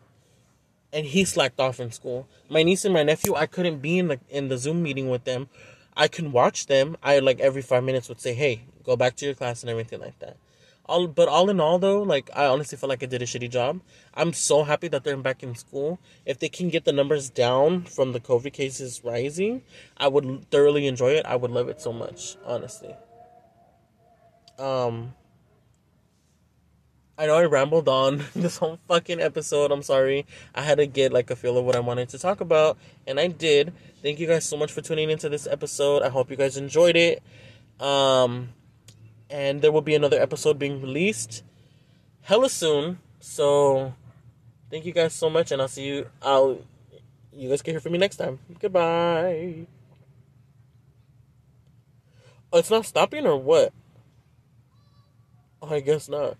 and 0.92 1.06
he 1.06 1.24
slacked 1.24 1.58
off 1.58 1.80
in 1.80 1.90
school. 1.90 2.28
My 2.48 2.62
niece 2.62 2.84
and 2.84 2.94
my 2.94 3.02
nephew, 3.02 3.34
I 3.34 3.46
couldn't 3.46 3.80
be 3.80 3.98
in 3.98 4.08
the 4.08 4.20
in 4.30 4.48
the 4.48 4.58
Zoom 4.58 4.82
meeting 4.82 5.10
with 5.10 5.24
them. 5.24 5.48
I 5.96 6.08
can 6.08 6.32
watch 6.32 6.66
them. 6.66 6.96
I 7.02 7.18
like 7.18 7.40
every 7.40 7.62
5 7.62 7.82
minutes 7.84 8.08
would 8.08 8.20
say, 8.20 8.34
"Hey, 8.34 8.62
go 8.84 8.96
back 8.96 9.16
to 9.16 9.26
your 9.26 9.34
class" 9.34 9.62
and 9.62 9.70
everything 9.70 10.00
like 10.00 10.18
that. 10.20 10.36
All 10.86 11.06
but 11.06 11.28
all 11.28 11.50
in 11.50 11.60
all 11.60 11.78
though, 11.78 12.02
like 12.02 12.30
I 12.34 12.46
honestly 12.46 12.78
feel 12.78 12.88
like 12.88 13.02
I 13.02 13.06
did 13.06 13.22
a 13.22 13.26
shitty 13.26 13.50
job. 13.50 13.80
I'm 14.12 14.32
so 14.32 14.64
happy 14.64 14.86
that 14.88 15.02
they're 15.02 15.16
back 15.16 15.42
in 15.42 15.54
school. 15.54 15.98
If 16.26 16.38
they 16.38 16.48
can 16.48 16.68
get 16.68 16.84
the 16.84 16.92
numbers 16.92 17.30
down 17.30 17.84
from 17.84 18.12
the 18.12 18.20
COVID 18.20 18.52
cases 18.52 19.00
rising, 19.02 19.62
I 19.96 20.08
would 20.08 20.50
thoroughly 20.50 20.86
enjoy 20.86 21.12
it. 21.12 21.26
I 21.26 21.36
would 21.36 21.50
love 21.50 21.68
it 21.68 21.80
so 21.80 21.92
much, 21.92 22.36
honestly. 22.44 22.94
Um, 24.58 25.14
I 27.16 27.26
know 27.26 27.36
I 27.36 27.44
rambled 27.44 27.88
on 27.88 28.24
this 28.36 28.58
whole 28.58 28.78
fucking 28.88 29.20
episode. 29.20 29.70
I'm 29.70 29.82
sorry. 29.82 30.26
I 30.54 30.62
had 30.62 30.78
to 30.78 30.86
get 30.86 31.12
like 31.12 31.30
a 31.30 31.36
feel 31.36 31.56
of 31.56 31.64
what 31.64 31.76
I 31.76 31.80
wanted 31.80 32.08
to 32.10 32.18
talk 32.18 32.40
about, 32.40 32.76
and 33.06 33.20
I 33.20 33.28
did. 33.28 33.72
Thank 34.02 34.18
you 34.18 34.26
guys 34.26 34.44
so 34.44 34.56
much 34.56 34.72
for 34.72 34.80
tuning 34.80 35.10
into 35.10 35.28
this 35.28 35.46
episode. 35.46 36.02
I 36.02 36.08
hope 36.08 36.30
you 36.30 36.36
guys 36.36 36.56
enjoyed 36.56 36.96
it. 36.96 37.22
Um, 37.80 38.50
and 39.30 39.62
there 39.62 39.72
will 39.72 39.82
be 39.82 39.94
another 39.94 40.20
episode 40.20 40.58
being 40.58 40.82
released 40.82 41.42
hella 42.22 42.48
soon. 42.48 42.98
So, 43.20 43.94
thank 44.70 44.84
you 44.84 44.92
guys 44.92 45.14
so 45.14 45.30
much, 45.30 45.52
and 45.52 45.62
I'll 45.62 45.68
see 45.68 45.86
you. 45.86 46.10
I'll 46.20 46.58
you 47.36 47.48
guys 47.48 47.62
can 47.62 47.74
hear 47.74 47.80
from 47.80 47.92
me 47.92 47.98
next 47.98 48.16
time. 48.16 48.38
Goodbye. 48.60 49.66
Oh, 52.52 52.58
it's 52.58 52.70
not 52.70 52.86
stopping 52.86 53.26
or 53.26 53.36
what? 53.36 53.72
Oh, 55.60 55.74
I 55.74 55.80
guess 55.80 56.08
not. 56.08 56.36